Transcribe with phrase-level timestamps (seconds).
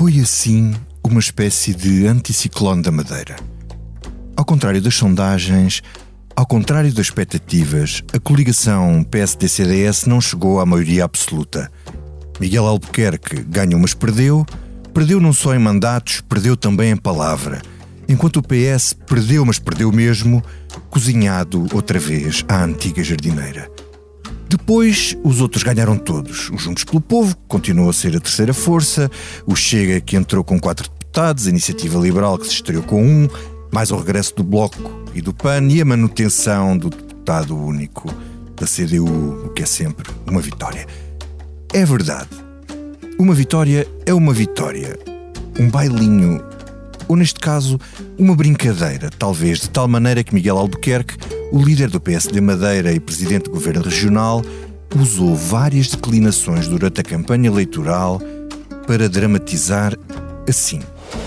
[0.00, 0.74] Foi assim
[1.04, 3.36] uma espécie de anticiclone da Madeira.
[4.34, 5.82] Ao contrário das sondagens,
[6.34, 11.70] ao contrário das expectativas, a coligação PSD-CDS não chegou à maioria absoluta.
[12.40, 14.46] Miguel Albuquerque ganhou, mas perdeu.
[14.94, 17.60] Perdeu não só em mandatos, perdeu também em palavra.
[18.08, 20.42] Enquanto o PS perdeu, mas perdeu mesmo,
[20.88, 23.70] cozinhado outra vez à antiga jardineira.
[24.50, 26.50] Depois, os outros ganharam todos.
[26.50, 29.08] O Juntos pelo Povo continuou a ser a terceira força,
[29.46, 33.28] o Chega, que entrou com quatro deputados, a Iniciativa Liberal, que se estreou com um,
[33.70, 38.12] mais o regresso do Bloco e do PAN e a manutenção do deputado único
[38.56, 40.84] da CDU, o que é sempre uma vitória.
[41.72, 42.30] É verdade.
[43.20, 44.98] Uma vitória é uma vitória.
[45.60, 46.42] Um bailinho,
[47.10, 47.76] ou neste caso,
[48.16, 51.16] uma brincadeira, talvez, de tal maneira que Miguel Albuquerque
[51.50, 54.44] o líder do PSD Madeira e presidente do governo regional
[54.96, 58.22] usou várias declinações durante a campanha eleitoral
[58.86, 59.98] para dramatizar
[60.48, 60.78] assim.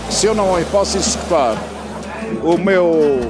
[0.08, 1.62] Se eu não posso executar
[2.42, 3.20] o meu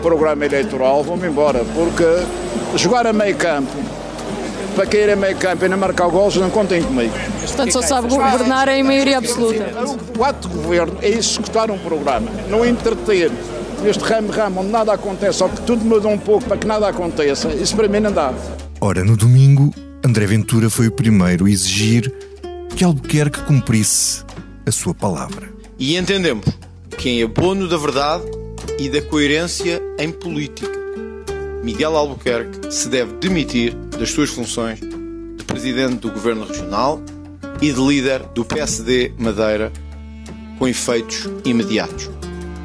[0.00, 3.72] programa eleitoral, vou-me embora, porque jogar a meio campo,
[4.74, 7.14] para cair a meio campo e não marcar gols, não contem comigo.
[7.40, 9.66] Portanto, só sabe governar em maioria absoluta.
[10.18, 13.30] O ato de governo é executar um programa, não entreter
[13.86, 17.48] este ramo-ramo onde nada acontece, ou que tudo muda um pouco para que nada aconteça,
[17.48, 18.32] isso para mim não dá.
[18.80, 19.72] Ora, no domingo,
[20.04, 22.12] André Ventura foi o primeiro a exigir
[22.76, 24.24] que Albuquerque cumprisse
[24.66, 25.48] a sua palavra.
[25.78, 26.46] E entendemos
[26.96, 28.24] que em abono da verdade
[28.78, 30.83] e da coerência em política,
[31.64, 37.00] Miguel Albuquerque se deve demitir das suas funções de presidente do governo regional
[37.62, 39.72] e de líder do PSD Madeira
[40.58, 42.10] com efeitos imediatos.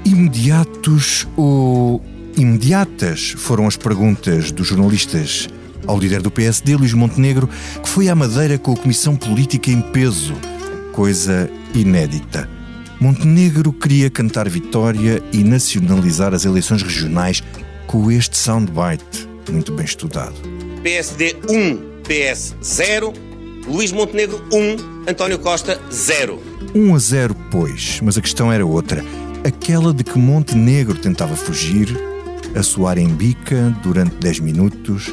[0.04, 2.04] Imediatos ou
[2.36, 5.48] imediatas foram as perguntas dos jornalistas
[5.88, 7.48] ao líder do PSD, Luís Montenegro,
[7.82, 10.34] que foi à Madeira com a Comissão Política em peso,
[10.92, 12.50] coisa inédita.
[13.00, 17.42] Montenegro queria cantar vitória e nacionalizar as eleições regionais
[17.90, 20.36] com este soundbite muito bem estudado.
[20.84, 23.12] PSD 1, PS 0,
[23.68, 26.40] Luís Montenegro 1, António Costa 0.
[26.76, 29.04] 1 a 0, pois, mas a questão era outra
[29.44, 31.90] aquela de que Montenegro tentava fugir,
[32.56, 35.12] a soar em bica durante 10 minutos,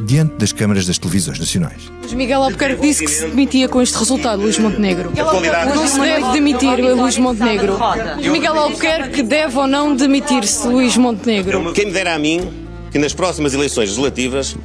[0.00, 1.90] diante das câmaras das televisões nacionais.
[2.02, 5.12] Mas Miguel Albuquerque disse que se demitia com este resultado, Luís Montenegro.
[5.14, 7.78] Não se deve demitir Luís Montenegro.
[8.16, 11.72] Miguel Albuquerque deve ou não demitir-se Luís Montenegro?
[11.72, 12.48] Quem me dera a mim
[12.90, 14.56] que nas próximas eleições legislativas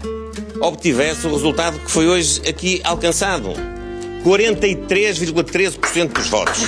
[0.61, 3.51] obtivesse o resultado que foi hoje aqui alcançado.
[4.23, 6.61] 43,13% dos votos.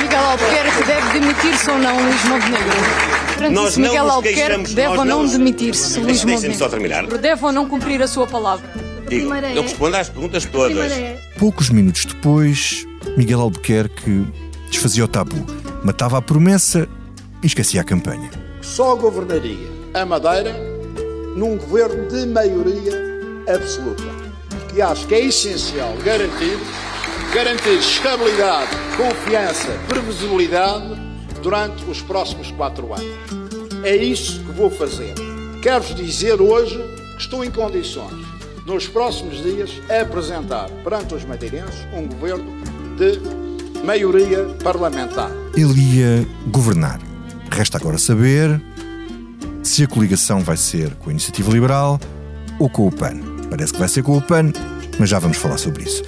[0.00, 3.50] Miguel Albuquerque deve demitir-se ou não Luís Montenegro?
[3.50, 6.58] Nós não Miguel Albuquerque deve ou não demitir-se Luís Montenegro?
[6.58, 7.06] só terminar.
[7.06, 8.64] Deve ou não cumprir a sua palavra?
[9.08, 10.92] Digo, eu respondo às perguntas todas.
[11.38, 12.86] Poucos minutos depois,
[13.16, 14.24] Miguel Albuquerque
[14.70, 15.44] desfazia o tabu,
[15.82, 16.88] matava a promessa
[17.42, 18.30] e esquecia a campanha.
[18.62, 20.54] Só governaria a Madeira
[21.36, 22.92] num governo de maioria
[23.52, 24.21] absoluta
[24.72, 26.58] que acho que é essencial garantir,
[27.34, 30.98] garantir estabilidade, confiança, previsibilidade
[31.42, 33.84] durante os próximos quatro anos.
[33.84, 35.14] É isso que vou fazer.
[35.60, 36.78] Quero-vos dizer hoje
[37.16, 38.24] que estou em condições,
[38.66, 42.50] nos próximos dias, apresentar perante os madeirenses um governo
[42.96, 45.30] de maioria parlamentar.
[45.54, 46.98] Ele ia governar.
[47.50, 48.60] Resta agora saber
[49.62, 52.00] se a coligação vai ser com a Iniciativa Liberal
[52.58, 53.31] ou com o PAN.
[53.52, 54.50] Parece que vai ser com o PAN,
[54.98, 56.02] mas já vamos falar sobre isso.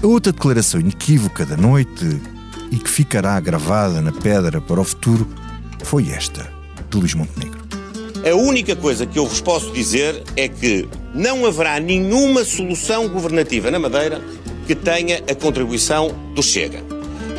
[0.00, 2.20] A outra declaração inequívoca da noite
[2.70, 5.28] e que ficará gravada na pedra para o futuro
[5.82, 6.48] foi esta,
[6.88, 7.58] de Luís Montenegro.
[8.24, 13.72] A única coisa que eu vos posso dizer é que não haverá nenhuma solução governativa
[13.72, 14.22] na Madeira
[14.64, 16.80] que tenha a contribuição do Chega.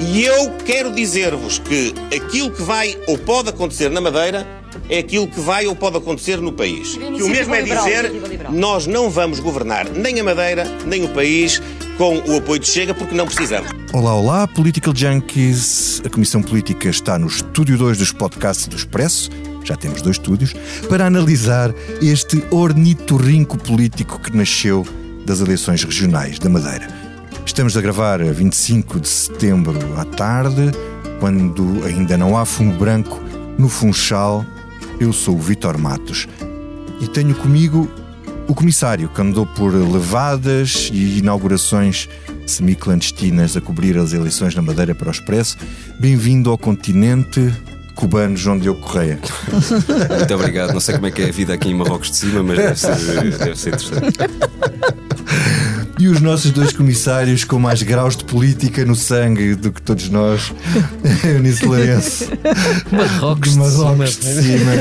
[0.01, 4.45] E eu quero dizer-vos que aquilo que vai ou pode acontecer na Madeira
[4.89, 6.95] é aquilo que vai ou pode acontecer no país.
[6.95, 8.11] Que o mesmo é dizer,
[8.51, 11.61] nós não vamos governar nem a Madeira, nem o país
[11.97, 13.71] com o apoio de Chega, porque não precisamos.
[13.93, 16.01] Olá, olá, Political Junkies.
[16.05, 19.29] A Comissão Política está no estúdio 2 dos podcasts do Expresso.
[19.63, 20.53] Já temos dois estúdios
[20.87, 24.85] para analisar este ornitorrinco político que nasceu
[25.25, 26.87] das eleições regionais da Madeira.
[27.45, 30.71] Estamos a gravar a 25 de setembro à tarde,
[31.19, 33.19] quando ainda não há fumo branco
[33.57, 34.45] no Funchal
[34.99, 36.27] eu sou o Vitor Matos
[37.01, 37.89] e tenho comigo
[38.47, 42.07] o comissário que andou por levadas e inaugurações
[42.45, 45.57] semi-clandestinas a cobrir as eleições na Madeira para o Expresso.
[45.99, 47.51] Bem-vindo ao continente
[47.95, 49.19] cubano João Diogo Correia.
[50.17, 50.73] Muito obrigado.
[50.73, 52.79] Não sei como é que é a vida aqui em Marrocos de cima, mas deve
[52.79, 54.17] ser, deve ser interessante.
[55.97, 60.09] E os nossos dois comissários com mais graus de política no sangue do que todos
[60.09, 60.51] nós,
[61.23, 62.25] Eunice Lourenço.
[62.91, 64.71] Marrocos de Marrocos de cima.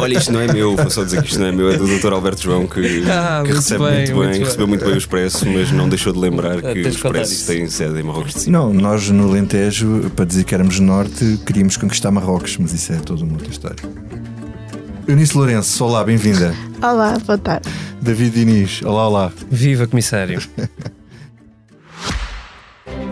[0.00, 1.86] Olha, isto não é meu, vou só dizer que isto não é meu, é do
[1.98, 2.12] Dr.
[2.12, 4.44] Alberto João que, Ah, que muito recebe bem, muito muito bem, bem.
[4.44, 7.98] recebeu muito bem o Expresso, mas não deixou de lembrar que o Expresso tem sede
[7.98, 8.58] em Marrocos de Cima.
[8.58, 12.96] Não, nós no Alentejo, para dizer que éramos norte, queríamos conquistar Marrocos, mas isso é
[12.96, 13.78] toda uma outra história.
[15.06, 16.54] Eunice Lourenço, olá, bem-vinda.
[16.82, 17.68] Olá, boa tarde.
[18.00, 19.32] David Diniz, olá, olá.
[19.50, 20.42] Viva, comissário.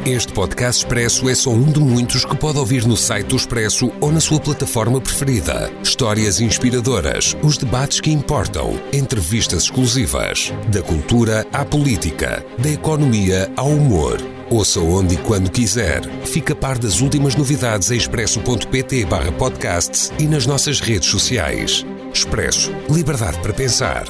[0.04, 3.92] Este podcast Expresso é só um de muitos que pode ouvir no site do Expresso
[4.00, 5.70] ou na sua plataforma preferida.
[5.80, 10.52] Histórias inspiradoras, os debates que importam, entrevistas exclusivas.
[10.72, 14.31] Da cultura à política, da economia ao humor.
[14.52, 16.02] Ouça onde e quando quiser.
[16.26, 19.06] Fica a par das últimas novidades em expresso.pt
[19.38, 21.86] podcasts e nas nossas redes sociais.
[22.12, 22.70] Expresso.
[22.90, 24.04] Liberdade para pensar.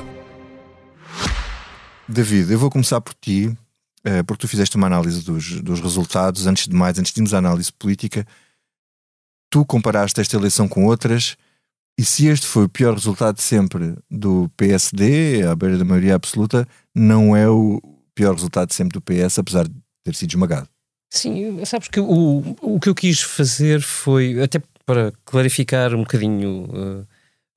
[2.09, 3.57] David, eu vou começar por ti,
[4.03, 6.45] eh, porque tu fizeste uma análise dos, dos resultados.
[6.45, 8.27] Antes de mais, antes de irmos à análise política,
[9.49, 11.37] tu comparaste esta eleição com outras,
[11.97, 16.67] e se este foi o pior resultado sempre do PSD, à beira da maioria absoluta,
[16.93, 17.81] não é o
[18.13, 20.69] pior resultado sempre do PS, apesar de ter sido esmagado.
[21.11, 26.65] Sim, sabes que o, o que eu quis fazer foi, até para clarificar um bocadinho
[26.73, 27.07] uh,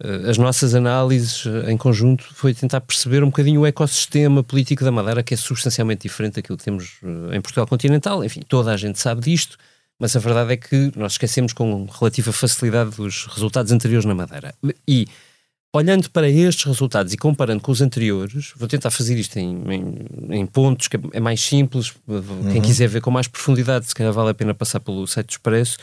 [0.03, 4.91] uh, as nossas análises em conjunto, foi tentar perceber um bocadinho o ecossistema político da
[4.91, 8.23] Madeira, que é substancialmente diferente daquilo que temos uh, em Portugal continental.
[8.25, 9.57] Enfim, toda a gente sabe disto,
[9.97, 14.53] mas a verdade é que nós esquecemos com relativa facilidade dos resultados anteriores na Madeira.
[14.85, 15.07] E
[15.77, 20.39] olhando para estes resultados e comparando com os anteriores, vou tentar fazer isto em, em,
[20.39, 21.93] em pontos que é mais simples.
[22.51, 25.31] Quem quiser ver com mais profundidade, se calhar vale a pena passar pelo site do
[25.31, 25.77] Expresso.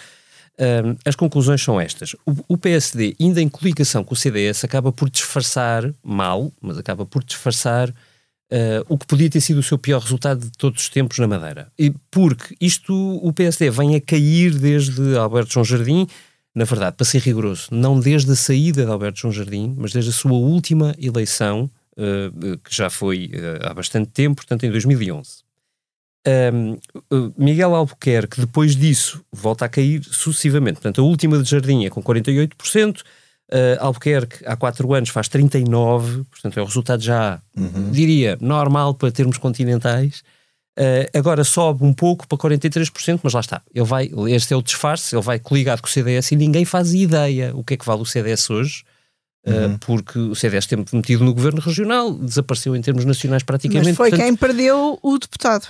[0.59, 2.15] Um, as conclusões são estas.
[2.27, 7.07] O, o PSD, ainda em coligação com o CDS, acaba por disfarçar, mal, mas acaba
[7.07, 10.89] por disfarçar uh, o que podia ter sido o seu pior resultado de todos os
[10.89, 11.73] tempos na Madeira.
[11.79, 16.07] E porque isto, o PSD vem a cair desde Alberto João Jardim,
[16.55, 20.11] na verdade, para ser rigoroso, não desde a saída de Alberto João Jardim, mas desde
[20.11, 25.43] a sua última eleição, uh, que já foi uh, há bastante tempo, portanto em 2011.
[26.25, 26.79] Um,
[27.37, 30.75] Miguel Albuquerque, depois disso, volta a cair sucessivamente.
[30.75, 33.05] Portanto, a última de Jardim é com 48%, uh,
[33.81, 37.41] Albuquerque há 4 anos faz 39%, portanto é o resultado já,
[37.91, 40.23] diria, normal para termos continentais.
[40.79, 43.63] Uh, agora sobe um pouco para 43%, mas lá está.
[43.75, 46.95] Ele vai, este é o disfarce, ele vai coligado com o CDS e ninguém faz
[46.95, 48.85] ideia o que é que vale o CDS hoje.
[49.45, 53.89] Uh, porque o CDS tem metido no governo regional, desapareceu em termos nacionais praticamente.
[53.89, 55.67] Mas foi portanto- quem perdeu o deputado.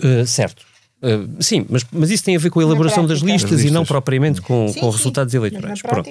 [0.00, 0.64] Uh, certo.
[1.00, 3.32] Uh, sim, mas, mas isso tem a ver com a elaboração das prática.
[3.32, 3.88] listas, Das e não listas.
[3.88, 4.96] propriamente com, Sim, com sim.
[4.96, 5.80] resultados eleitorais.
[5.80, 6.10] Pronto.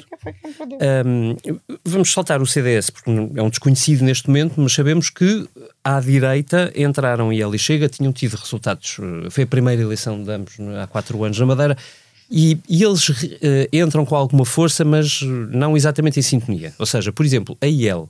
[1.05, 1.35] Um,
[1.83, 5.47] vamos saltar o CDS, porque é um desconhecido neste momento, mas sabemos que
[5.83, 8.97] à direita entraram e ele e Chega, tinham tido resultados.
[8.99, 11.77] uh, Foi a primeira eleição de ambos uh, há quatro anos na Madeira.
[12.29, 13.15] E, e eles uh,
[13.71, 16.73] entram com alguma força, mas não exatamente em sintonia.
[16.79, 18.09] Ou seja, por exemplo, a IEL,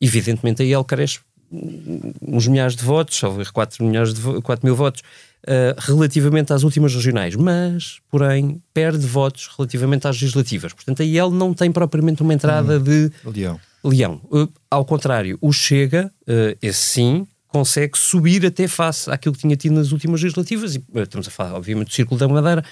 [0.00, 1.18] evidentemente a IEL carece
[1.52, 5.02] um, uns milhares de votos, talvez 4, milhares de vo- 4 mil votos,
[5.44, 10.72] uh, relativamente às últimas regionais, mas, porém, perde votos relativamente às legislativas.
[10.72, 13.60] Portanto, a IEL não tem propriamente uma entrada de Leão.
[13.84, 14.20] leão.
[14.30, 19.56] Uh, ao contrário, o Chega, uh, esse sim, consegue subir até face àquilo que tinha
[19.56, 22.62] tido nas últimas legislativas, e estamos a falar, obviamente, do Círculo da Madeira,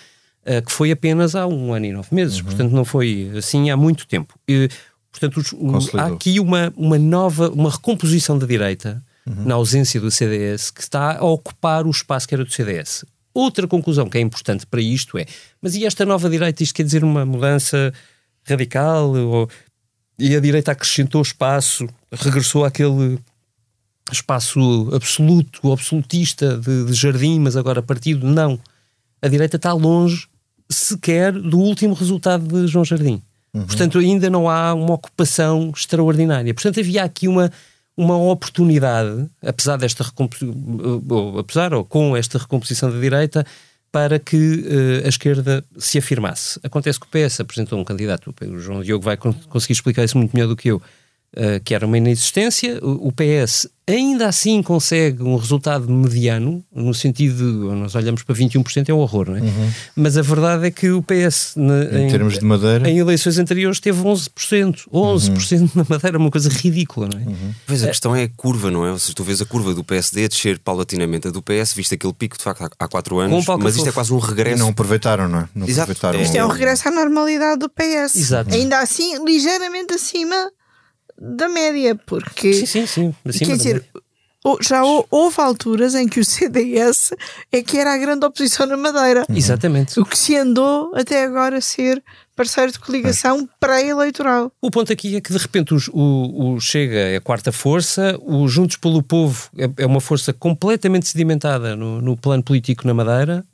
[0.66, 4.06] que foi apenas há um ano e nove meses, portanto não foi assim há muito
[4.06, 4.34] tempo.
[4.46, 4.68] E,
[5.10, 10.70] portanto, os- há aqui uma, uma nova, uma recomposição da direita, na ausência do CDS,
[10.70, 13.04] que está a ocupar o espaço que era do CDS.
[13.32, 15.26] Outra conclusão que é importante para isto é,
[15.60, 17.92] mas e esta nova direita, isto quer dizer uma mudança
[18.44, 19.12] radical?
[19.14, 19.48] Ou,
[20.18, 23.18] e a direita acrescentou espaço, regressou àquele
[24.12, 28.26] espaço absoluto, absolutista de, de jardim, mas agora partido?
[28.26, 28.60] Não.
[29.20, 30.28] A direita está longe
[30.70, 33.22] sequer do último resultado de João Jardim.
[33.52, 36.52] Portanto, ainda não há uma ocupação extraordinária.
[36.52, 37.52] Portanto, havia aqui uma,
[37.96, 40.54] uma oportunidade, apesar desta recomposição,
[41.08, 43.46] ou, apesar ou com esta recomposição da direita,
[43.92, 46.58] para que eh, a esquerda se afirmasse.
[46.64, 50.18] Acontece que o PS apresentou um candidato, o João Diogo vai con- conseguir explicar isso
[50.18, 50.82] muito melhor do que eu,
[51.36, 52.78] eh, que era uma inexistência.
[52.82, 58.34] O, o PS ainda assim consegue um resultado mediano, no sentido, de, nós olhamos para
[58.34, 59.40] 21%, é um horror, não é?
[59.94, 62.88] Mas a verdade é que o PS, na- Em termos de Madeira.
[62.88, 64.88] em eleições anteriores teve 11%.
[64.90, 67.36] 11% na Madeira, uma coisa ridícula, não é?
[67.66, 68.90] Pois a questão é a curva, não é?
[68.92, 71.28] Ou seja, tu vês a curva do PSD a descer paulatinamente.
[71.28, 73.92] A do PS, viste aquele pico de facto há- há 4 anos, mas isto é
[73.92, 74.58] quase um regresso.
[74.60, 75.48] Não aproveitaram, não é?
[75.54, 75.92] Não Exato.
[75.92, 76.20] aproveitaram.
[76.20, 78.16] Isto Isto é um regresso à normalidade do PS.
[78.16, 78.54] Exato.
[78.54, 80.50] Ainda assim, ligeiramente acima
[81.20, 83.14] da média, porque Sim, sim, sim.
[83.24, 83.84] Acima quer dizer,
[84.60, 87.14] Já hou- houve alturas em que o CDS
[87.50, 89.24] é que era a grande oposição na Madeira.
[89.34, 89.98] Exatamente.
[89.98, 92.02] O que se andou até agora a ser
[92.36, 94.52] parceiro de coligação pré-eleitoral.
[94.60, 98.18] O ponto aqui é que de repente os- o, o Chega é a quarta força,
[98.20, 102.92] o Juntos pelo Povo é, é uma força completamente sedimentada no, no plano político na
[102.92, 103.44] Madeira,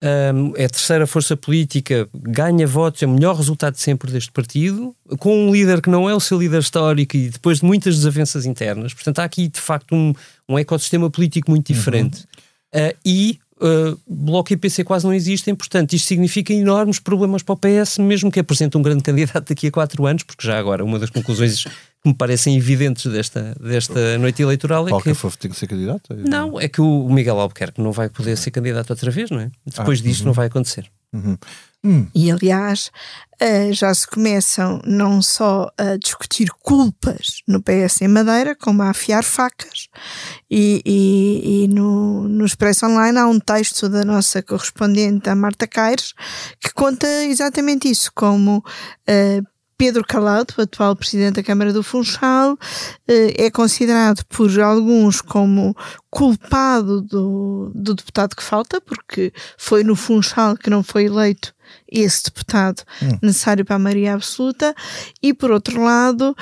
[0.00, 4.94] Ahm, é a terceira força política, ganha votos, é o melhor resultado sempre deste partido,
[5.18, 8.46] com um líder que não é o seu líder histórico e depois de muitas desavenças
[8.46, 8.94] internas.
[8.94, 10.12] Portanto, há aqui de facto um,
[10.48, 12.24] um ecossistema político muito diferente.
[12.72, 17.54] Ah, e ah, Bloco e PC quase não existem, portanto, isto significa enormes problemas para
[17.54, 20.84] o PS, mesmo que apresente um grande candidato daqui a quatro anos, porque já agora
[20.84, 21.64] uma das conclusões
[22.02, 25.10] que me parecem evidentes desta, desta noite eleitoral é Paulo que.
[25.10, 26.14] Cafofo tem que ser candidato?
[26.14, 29.50] Não, é que o Miguel Albuquerque não vai poder ser candidato outra vez, não é?
[29.66, 30.26] Depois Ah, disto uhum.
[30.26, 30.90] não vai acontecer.
[32.14, 32.90] E aliás,
[33.40, 38.90] eh, já se começam não só a discutir culpas no PS em Madeira, como a
[38.90, 39.88] afiar facas.
[40.50, 45.66] E, e- e no, no Expresso Online há um texto da nossa correspondente, a Marta
[45.66, 46.12] Caires,
[46.60, 48.62] que conta exatamente isso, como
[49.06, 49.40] eh,
[49.78, 52.58] Pedro Calado, atual presidente da Câmara do Funchal,
[53.06, 55.74] eh, é considerado por alguns como
[56.10, 61.54] culpado do, do deputado que falta, porque foi no Funchal que não foi eleito
[61.90, 62.82] esse deputado
[63.22, 64.74] necessário para a maioria absoluta,
[65.22, 66.36] e por outro lado,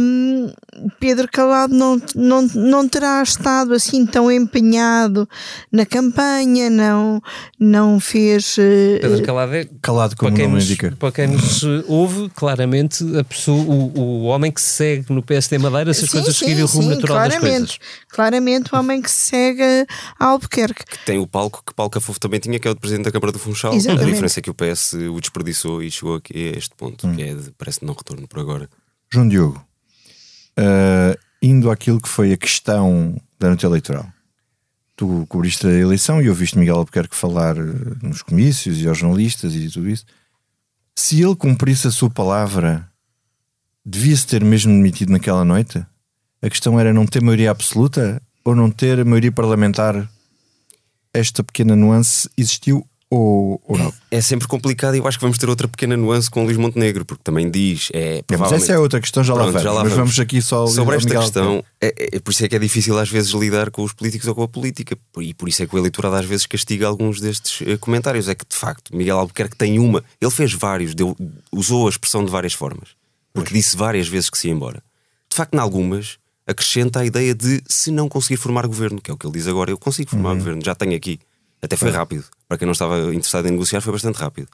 [0.00, 0.52] hum,
[0.98, 5.28] Pedro Calado não, não, não terá estado assim tão empenhado
[5.70, 7.20] na campanha, não,
[7.58, 8.56] não fez.
[8.58, 10.94] eh, Pedro Calado é, Calado, como para quem, nos, indica.
[10.98, 15.58] para quem nos ouve, claramente a pessoa, o, o homem que se segue no PSD
[15.58, 17.78] Madeira se as Sim, coisas sim, seguirem o rumo sim, natural das claramente, coisas.
[18.08, 19.86] Claramente, o homem que se segue
[20.18, 20.84] a Albuquerque.
[21.04, 23.32] Tem o palco que Paulo Cafofo também tinha, que é o de Presidente da Câmara
[23.32, 23.74] do Funchal.
[23.74, 24.02] Exatamente.
[24.02, 27.14] A diferença é que o PS o desperdiçou e chegou aqui a este ponto, Hum.
[27.16, 28.68] que é de, parece não retorno por agora.
[29.12, 29.64] João Diogo,
[30.56, 34.06] ah, indo àquilo que foi a questão da noite eleitoral.
[34.96, 37.62] Tu cobriste a eleição e ouviste Miguel Albuquerque falar eh,
[38.02, 40.04] nos comícios e aos jornalistas e tudo isso.
[40.94, 42.86] Se ele cumprisse a sua palavra,
[43.84, 45.82] devia-se ter mesmo demitido naquela noite?
[46.42, 50.06] A questão era não ter maioria absoluta ou não ter maioria parlamentar?
[51.14, 53.92] Esta pequena nuance existiu ou, ou não?
[54.10, 56.56] É sempre complicado e eu acho que vamos ter outra pequena nuance com o Luís
[56.56, 57.88] Montenegro, porque também diz.
[57.92, 59.62] É, É, mas provavelmente- essa é outra questão, já lá Pronto, vamos.
[59.64, 59.96] já lá mas vamos.
[60.14, 62.98] vamos aqui só Sobre esta Miguel questão, é, é- por isso é que é difícil
[62.98, 64.96] às vezes lidar com os políticos ou com a política.
[65.18, 68.28] E por isso é que o eleitorado às vezes castiga alguns destes eh, comentários.
[68.28, 71.16] É que de facto Miguel Albuquerque tem uma, ele fez vários, deu-
[71.52, 72.90] usou a expressão de várias formas,
[73.34, 74.82] porque disse várias vezes que se ia embora.
[75.28, 79.14] De facto, em algumas, acrescenta a ideia de se não conseguir formar governo, que é
[79.14, 81.18] o que ele diz agora, eu consigo formar governo, já tenho aqui.
[81.62, 82.24] Até foi rápido.
[82.50, 84.48] Para quem não estava interessado em negociar, foi bastante rápido.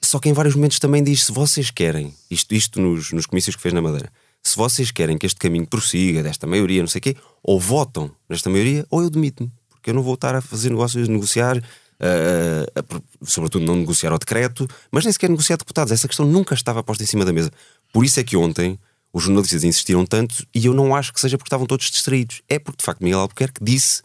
[0.00, 3.54] Só que em vários momentos também diz: se vocês querem, isto, isto nos, nos comícios
[3.54, 4.10] que fez na Madeira,
[4.42, 8.10] se vocês querem que este caminho prossiga, desta maioria, não sei o quê, ou votam
[8.30, 11.62] nesta maioria, ou eu demito-me, porque eu não vou estar a fazer negócios, negociar,
[12.00, 15.92] ah, a- a- sobretudo não negociar ao decreto, mas nem sequer negociar deputados.
[15.92, 17.52] Essa questão nunca estava posta em cima da mesa.
[17.92, 18.78] Por isso é que ontem
[19.12, 22.40] os jornalistas insistiram tanto, e eu não acho que seja porque estavam todos distraídos.
[22.48, 24.02] É porque, de facto, Miguel Albuquerque disse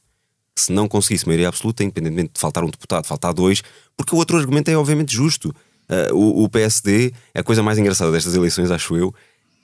[0.62, 3.62] se não conseguisse maioria absoluta, independentemente de faltar um deputado, faltar dois,
[3.96, 5.54] porque o outro argumento é obviamente justo.
[5.90, 9.14] Ah, o, o PSD, a coisa mais engraçada destas eleições, acho eu,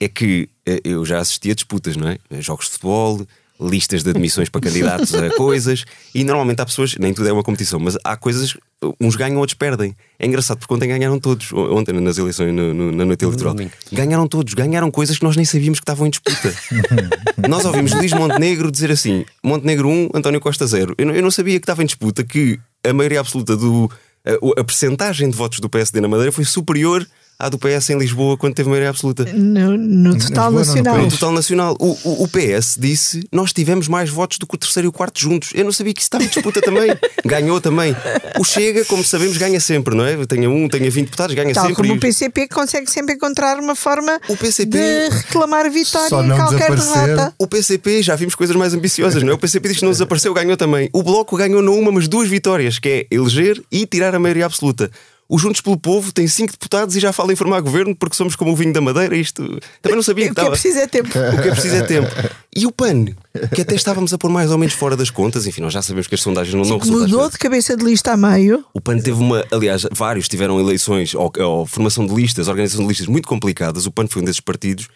[0.00, 2.18] é que eh, eu já assisti a disputas, não é?
[2.40, 3.26] Jogos de futebol,
[3.60, 5.84] listas de admissões para candidatos a coisas,
[6.14, 8.56] e normalmente há pessoas, nem tudo é uma competição, mas há coisas,
[9.00, 9.94] uns ganham, outros perdem.
[10.18, 13.54] É engraçado porque ontem ganharam todos, ontem nas eleições, no- no- na noite eleitoral,
[13.92, 16.54] ganharam todos, ganharam coisas que nós nem sabíamos que estavam em disputa.
[17.48, 20.94] Nós ouvimos Luís Montenegro dizer assim: Montenegro 1, António Costa 0.
[20.96, 23.90] Eu não, eu não sabia que estava em disputa que a maioria absoluta do.
[24.24, 27.06] A, a percentagem de votos do PSD na Madeira foi superior
[27.38, 29.24] à do PS em Lisboa quando teve maioria absoluta.
[29.24, 30.94] No, no total Lisboa, não, no nacional.
[30.94, 31.12] No país.
[31.14, 31.76] total nacional.
[31.80, 34.92] O, o, o PS disse: Nós tivemos mais votos do que o terceiro e o
[34.92, 35.50] quarto juntos.
[35.54, 36.90] Eu não sabia que isso estava em disputa também.
[37.24, 37.96] Ganhou também.
[38.38, 40.24] O Chega, como sabemos, ganha sempre, não é?
[40.26, 41.76] Tenha um, tenha 20 deputados, ganha Tal sempre.
[41.76, 46.74] como o PCP consegue sempre encontrar uma forma O PCP de reclamar vitória em qualquer
[46.74, 47.34] derrota.
[47.38, 49.34] O PCP já vimos coisas mais ambiciosas, não é?
[49.34, 50.88] O PCP diz que não desapareceu, ganhou também.
[50.92, 54.46] O Bloco ganhou não uma, mas duas vitórias, que é eleger e tirar a maioria
[54.46, 54.90] absoluta.
[55.28, 58.36] O Juntos pelo Povo tem cinco deputados e já fala em formar governo porque somos
[58.36, 59.16] como o vinho da Madeira.
[59.16, 60.50] Isto também não sabia que O que é estava.
[60.50, 61.08] preciso é tempo.
[61.08, 62.08] O que é preciso é tempo.
[62.56, 63.06] E o PAN,
[63.52, 66.06] que até estávamos a pôr mais ou menos fora das contas, enfim, nós já sabemos
[66.06, 67.10] que as sondagens não dão resultados.
[67.10, 68.64] Mudou de cabeça de lista a meio.
[68.72, 72.88] O PAN teve uma, aliás, vários tiveram eleições ou, ou formação de listas, organização de
[72.90, 73.86] listas muito complicadas.
[73.86, 74.86] O PAN foi um desses partidos.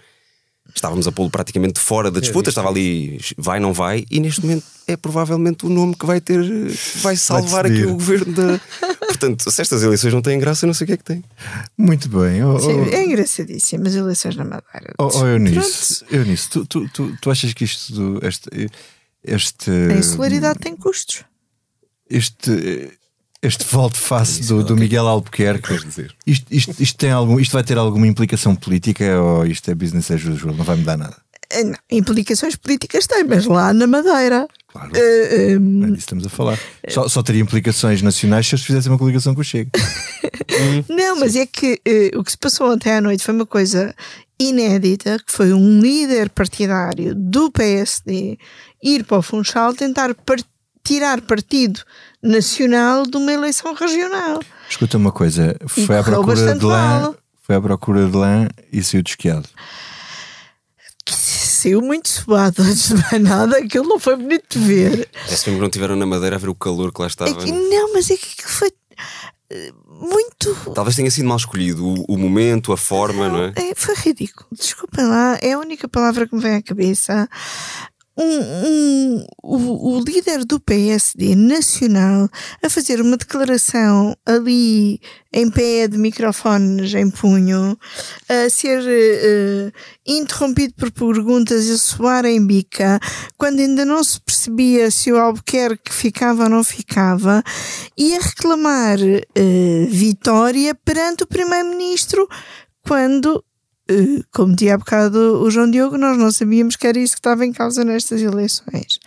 [0.75, 4.64] Estávamos a pô-lo praticamente fora da disputa, estava ali, vai, não vai, e neste momento
[4.87, 6.40] é provavelmente o nome que vai ter,
[7.02, 7.92] vai salvar aqui decidir.
[7.92, 8.60] o governo da.
[9.06, 11.25] Portanto, se estas eleições não têm graça, eu não sei o que é que tem.
[11.76, 12.42] Muito bem.
[12.44, 14.94] Oh, Sim, oh, é engraçadíssimo as eleições na Madeira.
[14.98, 18.50] Oh, oh Eunice, Eunice tu, tu, tu, tu achas que isto do, esta,
[19.22, 19.70] este.
[19.70, 21.25] A insularidade tem custos.
[22.08, 22.98] Este.
[23.40, 25.75] Este volte-face do, do Miguel Albuquerque.
[26.26, 30.11] Isto, isto, isto, tem algum, isto vai ter alguma implicação política ou isto é business
[30.11, 30.54] as usual?
[30.54, 31.16] Não vai mudar nada?
[31.50, 34.49] Eh, não, implicações políticas tem, mas lá na Madeira.
[34.66, 34.90] Claro.
[34.90, 35.85] Uh, um...
[35.85, 36.59] É disso estamos a falar.
[36.88, 39.71] Só, só, teria implicações nacionais se eles fizessem uma coligação com o Chega.
[40.90, 43.95] não, mas é que uh, o que se passou ontem à noite foi uma coisa
[44.38, 48.37] inédita, que foi um líder partidário do PSD
[48.83, 50.38] ir para o Funchal tentar par
[50.85, 51.80] tirar partido
[52.22, 54.40] nacional de uma eleição regional.
[54.68, 59.02] Escuta uma coisa, foi à procura de lã, foi à procura de lã e saiu
[59.02, 59.48] desquiado.
[61.06, 65.08] Saiu muito suado antes de mais nada, aquilo não foi bonito de ver.
[65.28, 67.30] É que não tiveram na madeira a ver o calor que lá estava.
[67.30, 68.70] É que, não, mas é que foi
[69.50, 70.54] eh, muito.
[70.75, 73.52] Talvez tenha sido mal escolhido o, o momento, a forma, não, não é?
[73.56, 73.75] é?
[73.75, 74.46] Foi ridículo.
[74.52, 77.28] Desculpem lá, é a única palavra que me vem à cabeça
[78.18, 82.28] um, um, o, o, líder do PSD nacional
[82.60, 85.00] a fazer uma declaração ali
[85.32, 87.78] em pé de microfones em punho,
[88.28, 89.72] a ser uh,
[90.06, 92.98] interrompido por perguntas a soar em bica,
[93.37, 97.44] quando ainda não se percebia se o Albuquerque ficava ou não ficava,
[97.96, 102.26] e a reclamar uh, vitória perante o primeiro-ministro
[102.82, 103.44] quando
[104.33, 107.45] como dizia há bocado o João Diogo, nós não sabíamos que era isso que estava
[107.45, 109.00] em causa nestas eleições.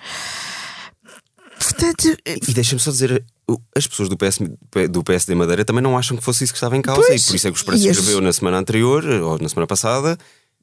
[1.59, 3.23] Portanto, eh, e deixa-me só dizer,
[3.75, 4.39] as pessoas do, PS,
[4.89, 7.27] do PSD Madeira também não acham que fosse isso que estava em causa, pois, e
[7.27, 10.17] por isso é que o Expresso escreveu na semana anterior, ou na semana passada,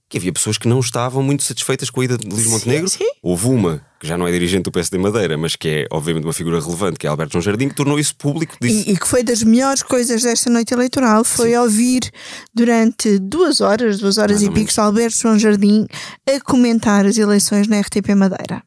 [0.08, 2.88] que havia pessoas que não estavam muito satisfeitas com a ida de Luís Montenegro.
[2.88, 3.10] Sim, sim.
[3.22, 6.32] Houve uma, que já não é dirigente do PSD Madeira, mas que é obviamente uma
[6.32, 8.56] figura relevante, que é Alberto João Jardim, que tornou isso público.
[8.60, 8.88] Disse...
[8.88, 11.56] E, e, que foi das melhores coisas desta noite eleitoral, foi sim.
[11.56, 12.10] ouvir
[12.54, 15.86] durante duas horas, duas horas Mais e pico, Alberto João Jardim
[16.26, 18.62] a comentar as eleições na RTP Madeira.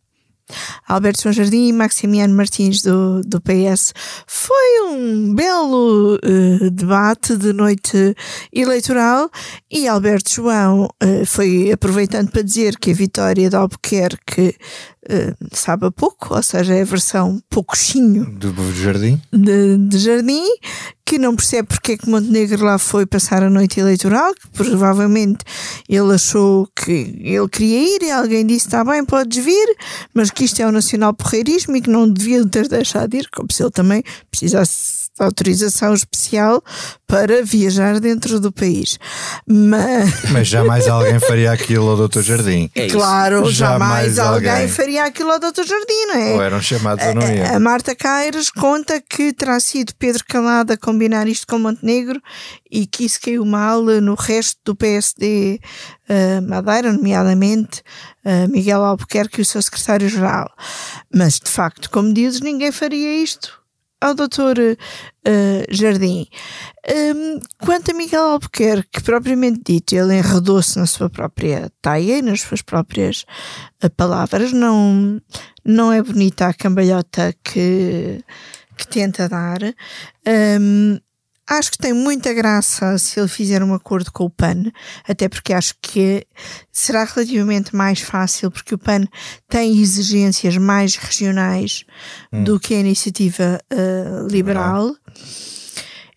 [0.88, 3.94] Alberto São Jardim e Maximiano Martins do, do PS.
[4.28, 8.16] Foi um belo uh, debate de noite
[8.54, 9.30] eleitoral
[9.70, 14.56] e Alberto João uh, foi aproveitando para dizer que a vitória de Albuquerque
[15.52, 19.20] sabe a pouco, ou seja, é a versão pouquinho do Jardim.
[19.34, 20.46] De, de Jardim,
[21.06, 25.44] que não percebe porque é que Montenegro lá foi passar a noite eleitoral, que provavelmente
[25.90, 29.76] ele achou que ele queria ir e alguém disse: está bem, podes vir,
[30.14, 33.30] mas que isto é o nacional porreirismo e que não devia ter deixado de ir,
[33.30, 36.64] como se ele também precisasse autorização especial
[37.06, 38.98] para viajar dentro do país.
[39.46, 42.22] Mas, mas jamais alguém faria aquilo ao Dr.
[42.24, 42.70] Jardim.
[42.74, 45.64] É claro, jamais, jamais alguém, alguém faria aquilo ao Dr.
[45.64, 46.34] Jardim, não é?
[46.34, 47.42] Ou eram chamados a não ir.
[47.42, 52.22] A, a Marta Caires conta que terá sido Pedro Calada a combinar isto com Montenegro
[52.72, 57.82] e que isso caiu mal no resto do PSD uh, eh, Madeira, nomeadamente
[58.26, 60.50] uh, Miguel Albuquerque e o seu secretário-geral.
[61.14, 63.61] Mas, de facto, como dizes, ninguém faria isto
[64.02, 66.28] ao doutor uh, Jardim.
[67.16, 72.42] Um, quanto a Miguel Albuquerque, propriamente dito, ele enredou-se na sua própria taia e nas
[72.42, 73.26] suas próprias
[73.84, 74.52] uh, palavras.
[74.52, 75.22] Não,
[75.64, 78.24] não é bonita a cambalhota que,
[78.76, 79.60] que tenta dar.
[80.28, 81.00] Um,
[81.50, 84.72] Acho que tem muita graça se ele fizer um acordo com o PAN,
[85.08, 86.26] até porque acho que
[86.72, 89.06] será relativamente mais fácil, porque o PAN
[89.50, 91.84] tem exigências mais regionais
[92.32, 92.44] hum.
[92.44, 94.96] do que a iniciativa uh, liberal.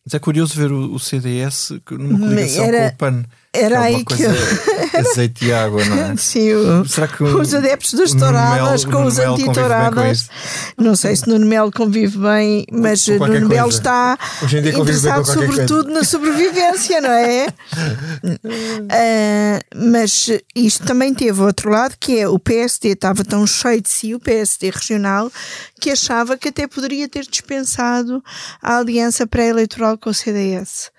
[0.05, 2.91] Mas é curioso ver o, o CDS numa coligação Era...
[2.91, 3.25] com o PAN.
[3.55, 4.31] Era é aí que eu...
[4.99, 6.17] azeite e água, não é?
[6.19, 10.29] Sim, o, Será que o, os adeptos das touradas com os antitouradas.
[10.77, 15.99] Não sei se Nuno Melo convive bem, mas Nuno Melo está interessado sobretudo coisa.
[15.99, 17.47] na sobrevivência, não é?
[18.25, 23.89] uh, mas isto também teve outro lado, que é o PSD estava tão cheio de
[23.89, 25.31] si, o PSD regional,
[25.81, 28.23] que achava que até poderia ter dispensado
[28.61, 30.91] a aliança pré-eleitoral com o CDS.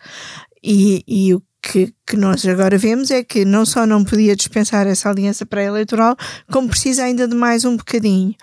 [0.63, 1.41] E, e o
[1.71, 6.15] que, que nós agora vemos é que não só não podia dispensar essa aliança pré-eleitoral,
[6.51, 8.35] como precisa ainda de mais um bocadinho.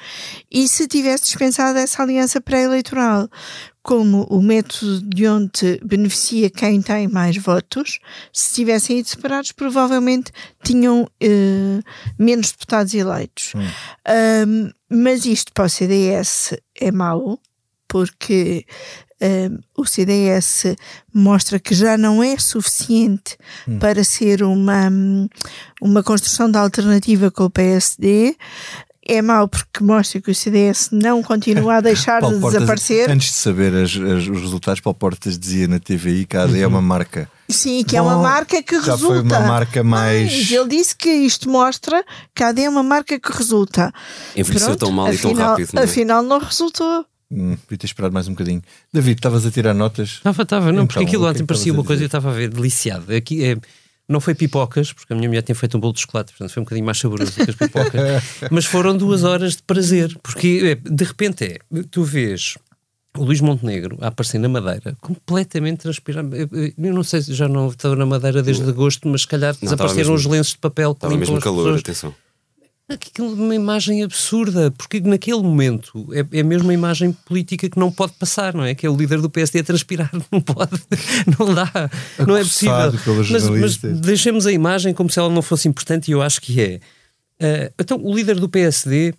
[0.50, 3.28] E se tivesse dispensado essa aliança pré-eleitoral,
[3.80, 8.00] como o método de onde beneficia quem tem mais votos,
[8.32, 10.32] se tivessem ido separados, provavelmente
[10.64, 11.80] tinham eh,
[12.18, 13.52] menos deputados eleitos.
[13.54, 13.60] Hum.
[14.48, 17.40] Um, mas isto para o CDS é mau,
[17.88, 18.64] porque
[19.76, 20.74] o CDS
[21.14, 23.36] mostra que já não é suficiente
[23.68, 23.78] hum.
[23.78, 24.90] para ser uma,
[25.80, 28.36] uma construção de alternativa com o PSD.
[29.04, 33.10] É mau porque mostra que o CDS não continua a deixar de Portas, desaparecer.
[33.10, 36.52] Antes de saber as, as, os resultados, Paulo Portas dizia na TVI que a AD
[36.52, 36.58] uhum.
[36.62, 39.06] é uma marca Sim, que é uma Bom, marca que já resulta.
[39.06, 42.02] foi uma marca mais- Mas ele disse que isto mostra
[42.34, 43.92] que a AD é uma marca que resulta.
[44.34, 45.70] Envelheceu Pronto, tão mal e tão afinal- rápido.
[45.74, 45.84] não é?
[45.84, 47.04] Afinal, não resultou.
[47.34, 48.62] Hum, podia ter esperado mais um bocadinho.
[48.92, 50.10] David, estavas a tirar notas?
[50.10, 52.04] Estava, estava, não, porque Então, aquilo o que é ontem que parecia uma coisa e
[52.04, 53.14] eu estava a ver deliciado.
[53.14, 53.56] Aqui é,
[54.08, 56.60] não foi pipocas, porque a minha mulher tem feito um bolo de chocolate, portanto foi
[56.60, 60.90] um bocadinho mais saboroso que as pipocas, mas foram duas horas de prazer, porque é,
[60.90, 61.58] de repente é,
[61.90, 62.58] tu vês
[63.16, 66.34] o Luís Montenegro a aparecer na Madeira, completamente transpirado.
[66.34, 69.50] Eu, eu- não sei se já não estou na Madeira desde agosto, mas se calhar
[69.52, 71.80] Não, estava desapareceram mesmo- os lenços de papel que Estava limpam mesmo as calor, pessoas.
[71.80, 72.14] atenção.
[72.94, 77.78] Aquilo é uma imagem absurda, porque naquele momento é, é mesmo uma imagem política que
[77.78, 78.74] não pode passar, não é?
[78.74, 80.72] Que é o líder do PSD a transpirar, não pode,
[81.38, 81.70] não dá,
[82.26, 82.74] não é possível.
[83.32, 86.60] Mas, mas deixemos a imagem como se ela não fosse importante e eu acho que
[86.60, 86.80] é.
[87.40, 89.14] Ah, então, o líder do PSD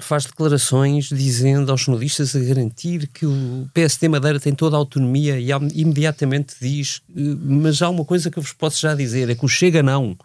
[0.00, 5.38] faz declarações dizendo aos jornalistas a garantir que o PSD Madeira tem toda a autonomia
[5.38, 9.30] e am- imediatamente diz, eh, mas há uma coisa que eu vos posso já dizer,
[9.30, 10.18] é que o Chega não.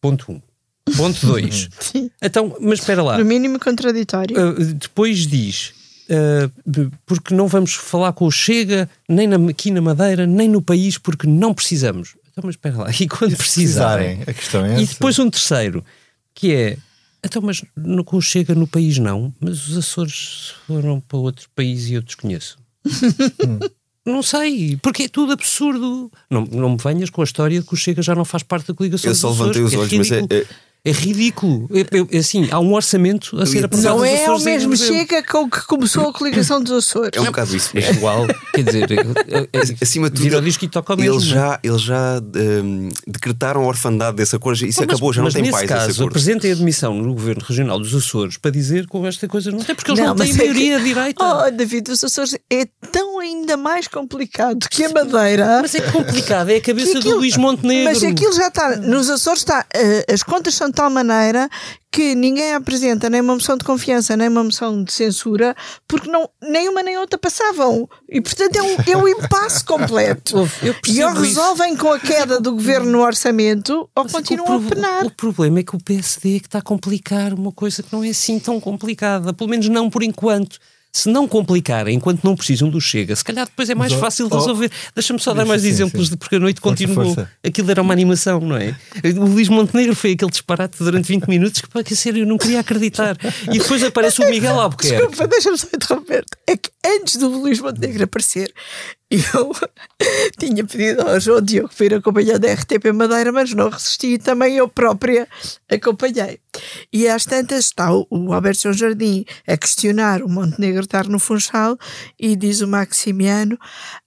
[0.00, 0.34] Ponto 1.
[0.36, 0.40] Um.
[0.96, 1.68] Ponto 2.
[1.80, 2.10] Sim.
[2.22, 3.18] então, mas espera lá.
[3.18, 4.36] No mínimo contraditório.
[4.36, 5.72] Uh, depois diz
[6.10, 10.62] uh, porque não vamos falar com o Chega nem na- aqui na Madeira nem no
[10.62, 14.82] país porque não precisamos então mas espera lá e quando precisarem A questão é e
[14.84, 14.92] essa.
[14.92, 15.84] depois um terceiro
[16.34, 16.76] que é
[17.24, 21.48] então mas no, com o Chega no país não mas os Açores foram para outro
[21.56, 22.56] país e eu desconheço
[24.04, 26.12] Não sei, porque é tudo absurdo.
[26.30, 28.68] Não, não me venhas com a história de que o Chega já não faz parte
[28.68, 30.56] da coligação Eu dos só Açores, levantei os porque olhos, mas é- ridículo.
[30.86, 31.68] É ridículo.
[31.72, 34.76] É, é- é assim, há um orçamento a ser aprovado Não é o em mesmo.
[34.76, 37.10] Chega com o que começou a coligação dos Açores.
[37.14, 40.42] É um bocado isso É igual, quer dizer, é- é- Acima de tudo, vira o
[40.42, 41.14] disco e toca ao mesmo.
[41.14, 42.20] eles já, eles já
[42.62, 44.64] hum, decretaram a orfandade desse acordo.
[44.64, 47.78] Isso Mas- acabou, já não tem nesse paz caso, apresentem a admissão no Governo Regional
[47.78, 50.38] dos Açores para dizer que esta coisa não tem, porque eles não, têm mas é
[50.44, 51.24] maioria que- direita.
[51.24, 55.58] Oh, David, os Açores é tão ainda mais complicado que a Madeira.
[55.62, 57.84] Mas é complicado, é a cabeça aquilo- do Luís Montenegro.
[57.92, 61.48] Mas aquilo já está, nos Açores está, eh, as contas são tal maneira
[61.90, 65.56] que ninguém apresenta nem uma moção de confiança, nem uma moção de censura,
[65.88, 67.88] porque não, nem uma nem outra passavam.
[68.06, 70.36] E portanto é um, é um impasse completo.
[70.86, 71.20] E ou isso.
[71.22, 75.04] resolvem com a queda do governo no orçamento ou Mas é continuam a penar.
[75.06, 78.04] o problema é que o PSD é que está a complicar uma coisa que não
[78.04, 80.58] é assim tão complicada, pelo menos não por enquanto.
[80.96, 84.30] Se não complicarem enquanto não precisam do Chega, se calhar depois é mais Mas, fácil
[84.30, 84.70] de ó, resolver.
[84.94, 86.12] Deixa-me só dar mais sim, exemplos sim.
[86.12, 87.14] de porque a noite Força, continuou.
[87.14, 87.30] força.
[87.44, 88.74] Aquilo era uma animação, não é?
[89.18, 92.38] O Luís Montenegro foi aquele disparate durante 20 minutos que, pá, que sério, eu não
[92.38, 93.14] queria acreditar.
[93.52, 94.96] E depois aparece o Miguel Albuquerque.
[94.96, 96.32] Desculpa, deixa-me só interromper-te.
[96.46, 98.50] É que antes do Luís Montenegro aparecer,
[99.10, 99.52] eu
[100.38, 104.18] tinha pedido ao João Diogo para ir acompanhar da RTP Madeira, mas não resisti e
[104.18, 105.28] também eu própria
[105.70, 106.40] acompanhei.
[106.92, 111.18] E às tantas está o, o Alberto João Jardim a questionar o Montenegro estar no
[111.18, 111.78] Funchal
[112.18, 113.56] e diz o Maximiano: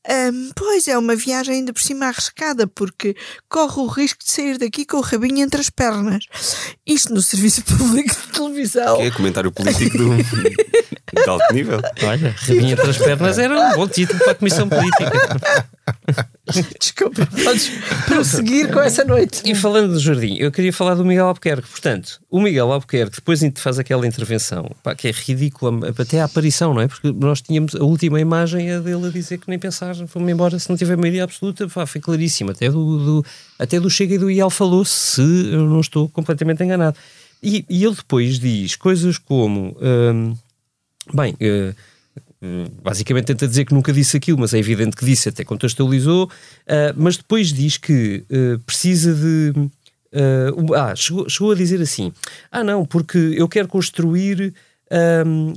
[0.09, 3.15] "Hum, Pois é, uma viagem ainda por cima arriscada, porque
[3.47, 6.25] corre o risco de sair daqui com o rabinho entre as pernas.
[6.85, 8.97] Isto no Serviço Público de Televisão.
[8.97, 11.79] Que é comentário político do, de alto nível.
[12.03, 15.11] Olha, Rabinha entre as pernas era um bom título para a Comissão Política.
[16.79, 17.69] Desculpa, podes
[18.07, 19.41] prosseguir com essa noite.
[19.45, 21.67] E falando do Jardim, eu queria falar do Miguel Albuquerque.
[21.69, 26.73] Portanto, o Miguel Albuquerque depois faz aquela intervenção, pá, que é ridícula, até a aparição,
[26.73, 26.87] não é?
[26.87, 30.57] Porque nós tínhamos a última imagem é dele a dizer que nem pensar, vamos embora
[30.57, 32.51] se não tiver maioria absoluta, pá, foi claríssimo.
[32.51, 33.25] Até do, do-
[33.57, 36.97] até do Chega e do IEL falou se eu não estou completamente enganado.
[37.41, 39.77] E, e ele depois diz coisas como.
[39.81, 40.35] hum,
[41.13, 41.35] bem.
[41.39, 41.73] eh,
[42.83, 46.29] basicamente tenta dizer que nunca disse aquilo, mas é evidente que disse, até contextualizou,
[46.67, 49.53] ah, mas depois diz que eh, precisa de.
[50.55, 52.11] um- ah, chegou, chegou a dizer assim:
[52.51, 54.53] ah, não, porque eu quero construir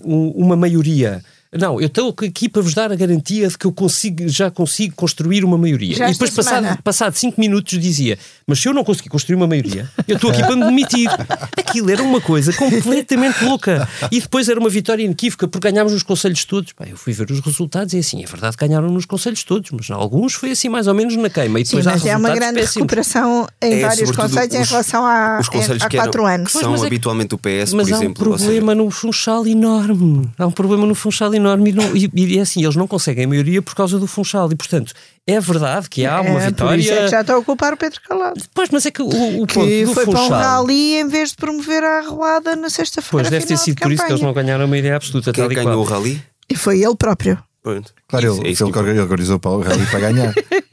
[0.04, 1.22] um- uma maioria.
[1.54, 4.94] Não, eu estou aqui para vos dar a garantia de que eu consigo, já consigo
[4.96, 5.94] construir uma maioria.
[5.96, 9.46] Já e depois, passado, passado cinco minutos, dizia: Mas se eu não conseguir construir uma
[9.46, 11.10] maioria, eu estou aqui para me demitir.
[11.58, 13.86] Aquilo era uma coisa completamente louca.
[14.10, 16.72] E depois era uma vitória inequívoca, porque ganhámos nos conselhos todos.
[16.72, 19.70] Pá, eu fui ver os resultados e assim, é verdade que ganharam nos conselhos todos,
[19.72, 21.60] mas em alguns foi assim mais ou menos na queima.
[21.60, 22.74] E Sim, depois há mas é uma grande péssimos.
[22.76, 26.50] recuperação em É, vários conselhos em relação a, Os conselhos há que, eram, quatro anos.
[26.52, 28.30] que são mas é habitualmente o PS, Mas por há um exemplo.
[28.30, 30.30] ou seja, problema no Funchal enorme.
[30.38, 33.24] Há um problema no Funchal enorme e, não- e- e é assim, eles não conseguem
[33.24, 34.50] a maioria por causa do Funchal.
[34.52, 34.92] E, portanto,
[35.26, 36.74] é verdade que há uma É, vitória.
[36.76, 38.40] Por isso é que já está a ocupar o Pedro Calado.
[38.54, 40.40] Pois, mas é que o, o ponto Que do foi para um Funchal...
[40.40, 43.10] rally em vez de promover a arruada na sexta-feira.
[43.24, 45.32] Pois deve ter sido de por isso que eles não ganharam uma ideia absoluta.
[45.32, 46.22] quem tal e ganhou o rally?
[46.48, 47.38] E foi ele próprio.
[47.62, 47.92] Pronto.
[48.08, 50.34] Claro, Isso- ele, é isso ele, que organizou para o rally para ganhar.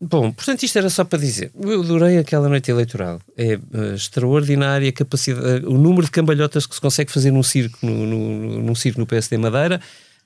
[0.00, 1.50] Bom, portanto, isto era só para dizer.
[1.58, 3.20] Eu adorei aquela noite eleitoral.
[3.36, 7.42] É eh, extraordinária a capacidade, eh, o número de cambalhotas que se consegue fazer num
[7.42, 9.80] circo no, no, num circo no PSD Madeira.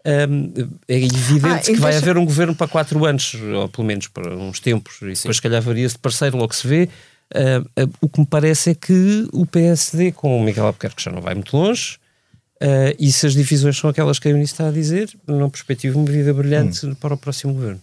[0.04, 0.52] Um,
[0.88, 2.04] é evidente ah, que vai deixa...
[2.04, 5.42] haver um governo para quatro anos, ou pelo menos para uns tempos, e depois, se
[5.42, 6.88] calhar, varia-se de parceiro, logo se vê.
[7.35, 11.11] Uh, uh, o que me parece é que o PSD, com o Miguel Albuquerque, já
[11.11, 11.98] não vai muito longe,
[12.61, 15.96] uh, e se as divisões são aquelas que a Eunice está a dizer, não perspectiva
[15.96, 16.94] uma vida brilhante hum.
[16.96, 17.80] para o próximo governo.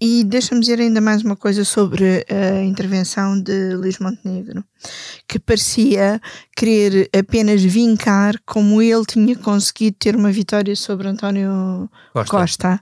[0.00, 4.64] E deixa-me dizer ainda mais uma coisa sobre a intervenção de Luís Montenegro,
[5.28, 6.20] que parecia
[6.56, 12.30] querer apenas vincar como ele tinha conseguido ter uma vitória sobre António Costa.
[12.30, 12.80] Costa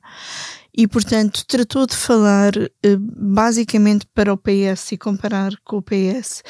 [0.76, 6.42] e, portanto, tratou de falar eh, basicamente para o PS e comparar com o PS.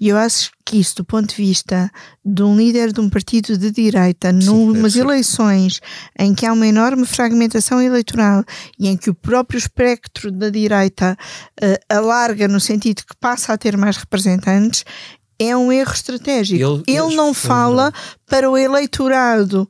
[0.00, 1.90] E eu acho que isso, do ponto de vista
[2.24, 5.80] de um líder de um partido de direita, numas eleições
[6.16, 8.44] em que há uma enorme fragmentação eleitoral
[8.78, 11.16] e em que o próprio espectro da direita
[11.60, 14.84] uh, alarga no sentido que passa a ter mais representantes,
[15.40, 16.84] é um erro estratégico.
[16.86, 17.92] Ele, Ele não fala
[18.26, 19.68] para o eleitorado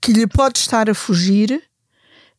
[0.00, 1.62] que lhe pode estar a fugir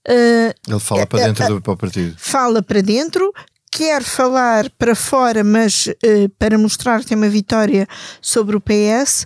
[0.07, 2.15] Uh, Ele fala para dentro uh, do partido.
[2.17, 3.33] Fala para dentro,
[3.71, 7.87] quer falar para fora, mas uh, para mostrar que tem uma vitória
[8.21, 9.25] sobre o PS.